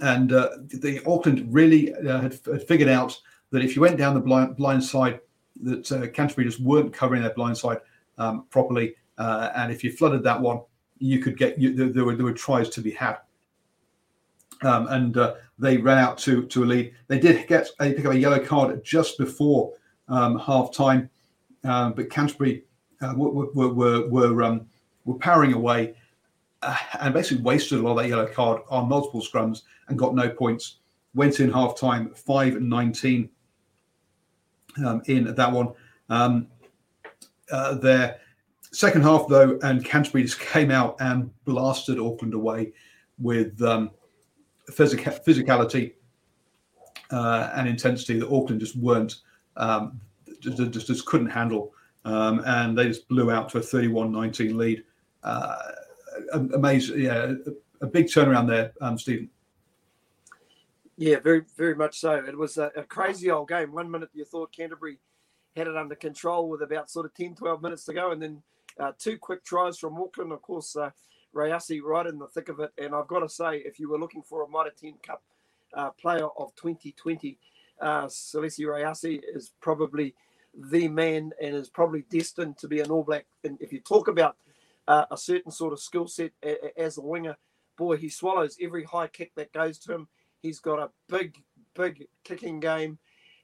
[0.02, 3.20] and uh, the Auckland really uh, had, had, figured out
[3.52, 5.20] that if you went down the blind, blind side,
[5.62, 7.80] that uh, Canterbury just weren't covering their blind side
[8.18, 10.62] um, properly, uh, and if you flooded that one,
[10.98, 13.18] you could get you, there, there, were there were tries to be had.
[14.62, 16.94] Um, and uh, they ran out to to a lead.
[17.08, 19.74] They did get a pick up a yellow card just before
[20.08, 21.10] um, half time,
[21.64, 22.64] um, but Canterbury
[23.02, 24.66] uh, were were were, were, um,
[25.20, 25.96] powering away
[26.62, 30.16] uh, and basically wasted a lot of that yellow card on multiple scrums and got
[30.16, 30.78] no points.
[31.16, 33.30] Went in half time, 5 19
[34.86, 35.74] um, in that one.
[36.10, 36.48] Um,
[37.52, 38.20] uh, their
[38.72, 42.74] second half, though, and Canterbury just came out and blasted Auckland away
[43.18, 43.92] with um,
[44.72, 45.94] physica- physicality
[47.12, 49.16] uh, and intensity that Auckland just weren't,
[49.58, 50.00] um,
[50.40, 51.74] just, just, just, couldn't handle.
[52.06, 54.84] Um, and they just blew out to a 31 19 lead.
[55.24, 55.58] Uh,
[56.32, 57.34] amazing, yeah,
[57.82, 59.30] a, a, big turnaround there, um, Stephen.
[60.98, 62.14] Yeah, very, very much so.
[62.14, 63.74] It was a, a, crazy old game.
[63.74, 65.00] One minute you thought Canterbury
[65.56, 68.42] had it under control with about sort of 10, 12 minutes to go, and then
[68.80, 70.32] uh, two quick tries from Auckland.
[70.32, 70.92] Of course, uh,
[71.36, 72.72] Rayasi right in the thick of it.
[72.78, 75.22] And I've got to say, if you were looking for a Mitre 10 Cup
[75.74, 77.38] uh, player of 2020,
[77.82, 80.16] uh, Salesi Rayasi is probably
[80.56, 83.26] the man and is probably destined to be an All Black.
[83.44, 84.38] And if you talk about
[84.88, 86.32] uh, a certain sort of skill set
[86.78, 87.38] as a winger,
[87.78, 90.08] boy, he swallows every high kick that goes to him
[90.42, 91.38] He's got a big,
[91.76, 92.98] big kicking game.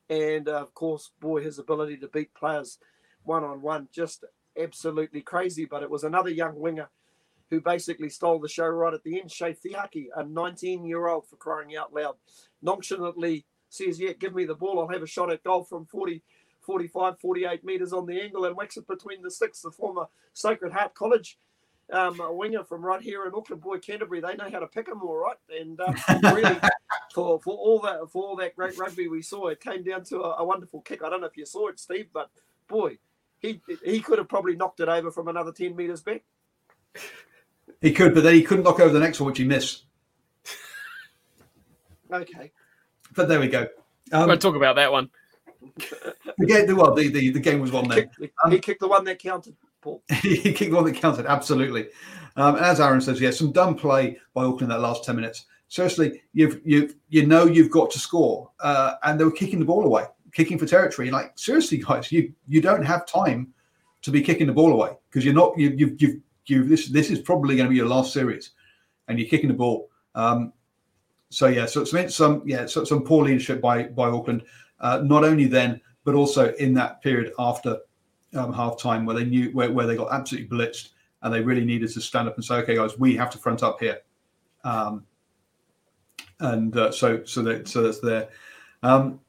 [0.10, 2.78] And uh, of course, boy, his ability to beat players
[3.24, 4.24] one on one, just
[4.60, 5.66] absolutely crazy.
[5.66, 6.90] But it was another young winger
[7.50, 9.30] who basically stole the show right at the end.
[9.30, 12.16] Chay Fihaki, a 19 year old for crying out loud,
[12.62, 14.80] nonchalantly says, Yeah, give me the ball.
[14.80, 16.22] I'll have a shot at goal from 40,
[16.62, 19.62] 45, 48 metres on the angle and whacks it between the sticks.
[19.62, 21.38] The former Sacred Heart College
[21.92, 24.88] um, a winger from right here in Auckland, boy Canterbury, they know how to pick
[24.88, 25.38] them all right.
[25.50, 25.96] And um,
[26.34, 26.58] really,
[27.14, 30.22] for for all that for all that great rugby we saw, it came down to
[30.22, 31.04] a, a, wonderful kick.
[31.04, 32.30] I don't know if you saw it, Steve, but
[32.68, 32.98] boy,
[33.40, 36.24] he he could have probably knocked it over from another ten meters back.
[37.82, 39.86] He could, but then he couldn't knock over the next one, which he missed.
[42.12, 42.52] okay,
[43.14, 43.68] but there we go.
[44.12, 45.10] Um, we'll talk about that one.
[46.38, 48.10] The game, well, the, the, the game was one there.
[48.44, 49.56] Um, he kicked the one that counted.
[49.80, 50.04] Paul.
[50.22, 51.88] he kicked the one that counted, absolutely.
[52.36, 55.46] Um, as Aaron says, yeah, some dumb play by Auckland that last 10 minutes.
[55.68, 58.52] Seriously, you've you you know you've got to score.
[58.60, 60.06] Uh, and they were kicking the ball away,
[60.36, 61.10] kicking for territory.
[61.10, 63.54] Like, seriously, guys, you you don't have time
[64.04, 67.10] to be kicking the ball away because you're not you you've you've you this this
[67.10, 68.52] is probably going to be your last series
[69.08, 69.90] and you're kicking the ball.
[70.14, 70.54] Um,
[71.30, 74.44] so yeah, so some some yeah, so some poor leadership by by Auckland.
[74.80, 77.80] Uh, not only then, but also in that period after
[78.36, 80.90] um, half time where they knew where, where they got absolutely blitzed
[81.22, 83.64] and they really needed to stand up and say, okay, guys, we have to front
[83.64, 84.00] up here.
[84.64, 85.06] Um,
[86.40, 88.30] and uh, so so that so that's there.
[88.84, 89.20] Um,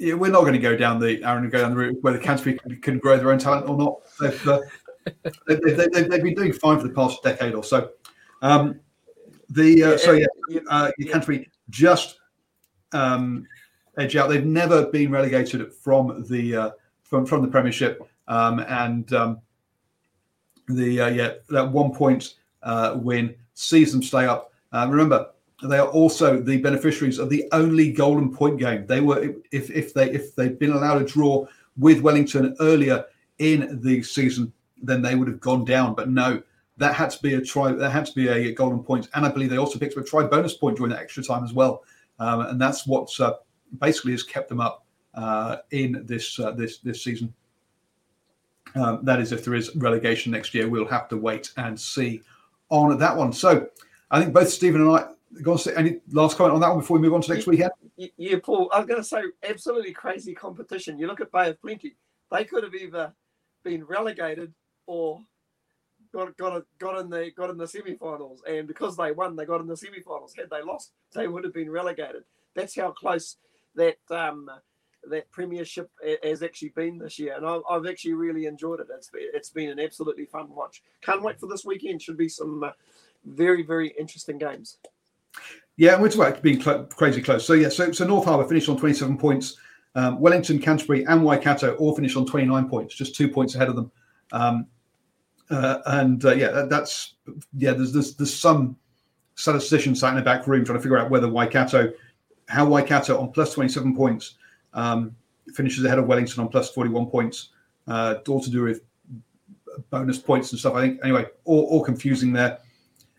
[0.00, 2.18] yeah, we're not going to go down the Aaron and go down the route whether
[2.18, 4.00] Canterbury can, can grow their own talent or not.
[4.18, 4.60] They've, uh,
[5.46, 7.90] they, have they, they, been doing fine for the past decade or so.
[8.40, 8.80] Um,
[9.50, 10.26] the uh, so yeah,
[10.70, 12.18] uh, Canterbury just
[12.92, 13.46] um,
[13.98, 14.30] edge out.
[14.30, 16.70] They've never been relegated from the uh,
[17.02, 19.40] from from the Premiership, um, and um,
[20.68, 24.52] the uh, yeah that one point uh, win sees them stay up.
[24.72, 25.30] Uh, remember,
[25.62, 28.86] they are also the beneficiaries of the only golden point game.
[28.86, 31.46] They were if if they if they'd been allowed a draw
[31.76, 33.04] with Wellington earlier
[33.38, 35.94] in the season, then they would have gone down.
[35.94, 36.42] But no,
[36.78, 37.72] that had to be a try.
[37.72, 39.08] That had to be a golden point.
[39.14, 41.44] and I believe they also picked up a try bonus point during that extra time
[41.44, 41.84] as well.
[42.18, 43.34] Um, and that's what uh,
[43.78, 44.84] basically has kept them up
[45.14, 47.32] uh, in this uh, this this season.
[48.74, 52.22] Um, that is, if there is relegation next year, we'll have to wait and see
[52.68, 53.32] on that one.
[53.32, 53.68] So,
[54.12, 55.08] I think both Stephen and I
[55.42, 57.70] Go on, any last comment on that one before we move on to next weekend?
[57.96, 58.68] Yeah, Paul.
[58.72, 60.98] I was going to say absolutely crazy competition.
[60.98, 61.96] You look at Bay of Plenty;
[62.32, 63.12] they could have either
[63.62, 64.52] been relegated
[64.86, 65.20] or
[66.12, 69.60] got got got in the got in the semi-finals, and because they won, they got
[69.60, 70.34] in the semi-finals.
[70.36, 72.24] Had they lost, they would have been relegated.
[72.54, 73.36] That's how close
[73.76, 74.50] that um,
[75.08, 75.90] that premiership
[76.22, 78.88] has actually been this year, and I've, I've actually really enjoyed it.
[78.92, 80.82] It's it's been an absolutely fun watch.
[81.02, 82.02] Can't wait for this weekend.
[82.02, 82.72] Should be some uh,
[83.24, 84.78] very very interesting games.
[85.76, 87.46] Yeah, we're talking about being cl- crazy close.
[87.46, 89.56] So yeah, so so North Harbour finished on 27 points.
[89.94, 93.76] Um, Wellington, Canterbury, and Waikato all finished on 29 points, just two points ahead of
[93.76, 93.90] them.
[94.32, 94.66] Um,
[95.50, 97.14] uh, and uh, yeah, that, that's
[97.56, 97.72] yeah.
[97.72, 98.76] There's, there's there's some
[99.34, 101.92] statistician sat in the back room trying to figure out whether Waikato,
[102.48, 104.34] how Waikato on plus 27 points
[104.74, 105.16] um,
[105.54, 107.48] finishes ahead of Wellington on plus 41 points.
[107.88, 108.82] Uh, all to do with
[109.88, 110.74] bonus points and stuff.
[110.74, 112.58] I think anyway, all, all confusing there.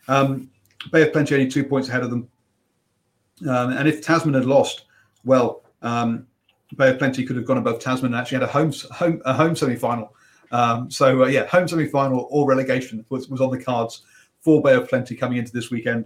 [0.07, 0.50] Um,
[0.89, 2.27] Bay of Plenty only two points ahead of them.
[3.47, 4.85] Um, and if Tasman had lost,
[5.23, 6.27] well, um,
[6.75, 9.33] Bay of Plenty could have gone above Tasman and actually had a home home a
[9.33, 10.15] home semi final.
[10.51, 14.03] Um, so uh, yeah, home semi final or relegation was, was on the cards
[14.39, 16.05] for Bay of Plenty coming into this weekend.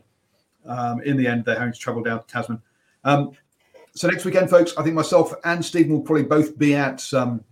[0.65, 2.61] Um, in the end, they're having to travel down to Tasman.
[3.03, 3.31] Um,
[3.93, 7.43] so next weekend, folks, I think myself and Stephen will probably both be at um,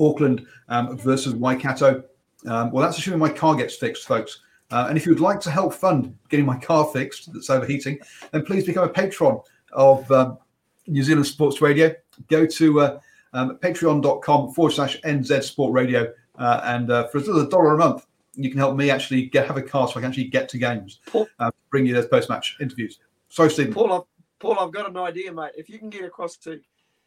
[0.00, 0.46] Auckland
[0.92, 2.04] versus Waikato.
[2.44, 4.40] well, that's assuming my car gets fixed, folks.
[4.70, 7.98] Uh, and if you would like to help fund getting my car fixed that's overheating,
[8.32, 9.38] then please become a patron
[9.72, 10.38] of um,
[10.86, 11.94] New Zealand Sports Radio.
[12.28, 13.00] Go to uh,
[13.32, 16.12] um, patreon.com forward slash NZ Sport Radio.
[16.38, 18.90] Uh, and uh, for as little as a dollar a month, you can help me
[18.90, 21.00] actually get have a car so I can actually get to games,
[21.38, 22.98] uh, bring you those post match interviews.
[23.28, 23.72] Sorry, Stephen.
[23.72, 24.02] Paul, I've,
[24.40, 25.52] Paul, I've got an idea, mate.
[25.56, 26.60] If you can get across to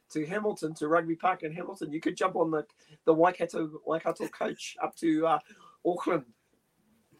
[0.10, 2.66] to Hamilton, to Rugby Park in Hamilton, you could jump on the,
[3.04, 5.40] the Waikato, Waikato coach up to uh,
[5.86, 6.24] Auckland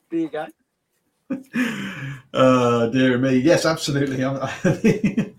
[0.10, 0.48] there you go.
[2.34, 3.38] oh dear me!
[3.38, 4.24] Yes, absolutely.
[4.24, 5.36] and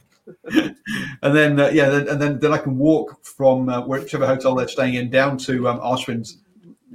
[1.23, 4.69] then uh, yeah, then, and then then I can walk from uh, whichever hotel they're
[4.69, 6.39] staying in down to um, Ashwin's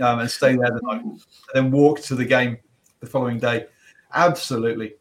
[0.02, 1.22] um, and stay there the night, and
[1.54, 2.58] then walk to the game
[3.00, 3.68] the following day.
[4.14, 4.95] Absolutely.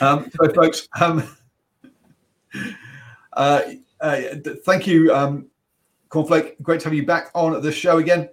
[0.00, 1.22] Um, so, folks, um,
[3.32, 3.62] uh,
[4.00, 4.20] uh,
[4.64, 5.46] thank you, um,
[6.10, 6.60] Cornflake.
[6.62, 8.28] Great to have you back on the show again.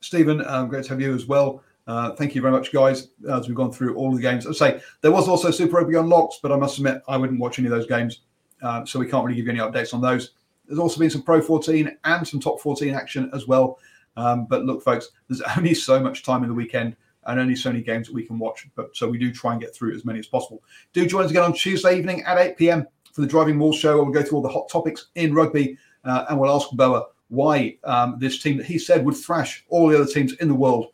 [0.00, 1.62] Stephen, um, great to have you as well.
[1.86, 4.46] Uh, thank you very much, guys, as we've gone through all the games.
[4.46, 7.58] I say there was also Super Rugby Unlocked, but I must admit I wouldn't watch
[7.58, 8.20] any of those games,
[8.62, 10.32] uh, so we can't really give you any updates on those.
[10.66, 13.78] There's also been some Pro 14 and some Top 14 action as well.
[14.16, 16.96] Um, but look, folks, there's only so much time in the weekend
[17.26, 18.68] and only so many games that we can watch.
[18.76, 20.62] But so we do try and get through as many as possible.
[20.92, 22.86] Do join us again on Tuesday evening at 8 p.m.
[23.12, 25.76] for the Driving Maul Show, where we'll go through all the hot topics in rugby
[26.04, 29.88] uh, and we'll ask Boa why um, this team that he said would thrash all
[29.88, 30.86] the other teams in the world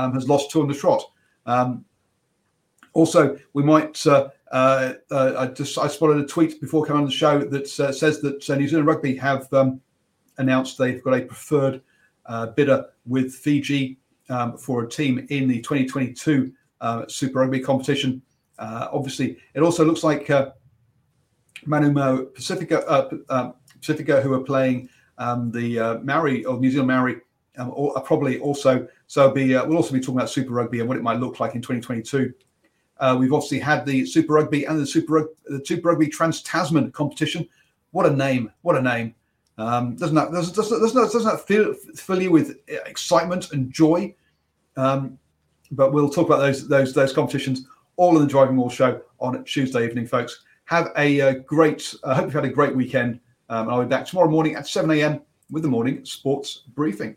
[0.00, 1.02] um, has lost two on the trot.
[1.46, 1.84] Um,
[2.92, 4.04] also, we might.
[4.06, 7.80] Uh, uh, uh, I just I spotted a tweet before coming on the show that
[7.80, 9.80] uh, says that uh, New Zealand Rugby have um,
[10.38, 11.82] announced they've got a preferred
[12.56, 13.98] bidder with Fiji
[14.28, 16.52] um, for a team in the 2022
[17.08, 18.22] Super Rugby competition.
[18.58, 20.28] obviously, it also looks like
[21.66, 21.90] Moana
[22.34, 22.84] Pasifika,
[23.80, 27.20] Pasifika, who are playing um, the Maori or New Zealand Maori,
[27.60, 30.88] um, or, probably also so be, uh, we'll also be talking about Super Rugby and
[30.88, 32.32] what it might look like in 2022.
[32.98, 36.90] Uh, we've obviously had the Super Rugby and the Super, the Super Rugby Trans Tasman
[36.92, 37.46] competition.
[37.92, 38.50] What a name!
[38.62, 39.14] What a name!
[39.58, 44.14] Um, doesn't that doesn't, doesn't, doesn't that fill, fill you with excitement and joy?
[44.76, 45.18] Um,
[45.70, 47.66] but we'll talk about those those those competitions
[47.96, 50.44] all in the Driving Maul show on Tuesday evening, folks.
[50.64, 51.94] Have a uh, great.
[52.04, 53.20] I uh, hope you've had a great weekend.
[53.48, 55.20] Um, I'll be back tomorrow morning at 7 a.m.
[55.50, 57.16] with the morning sports briefing.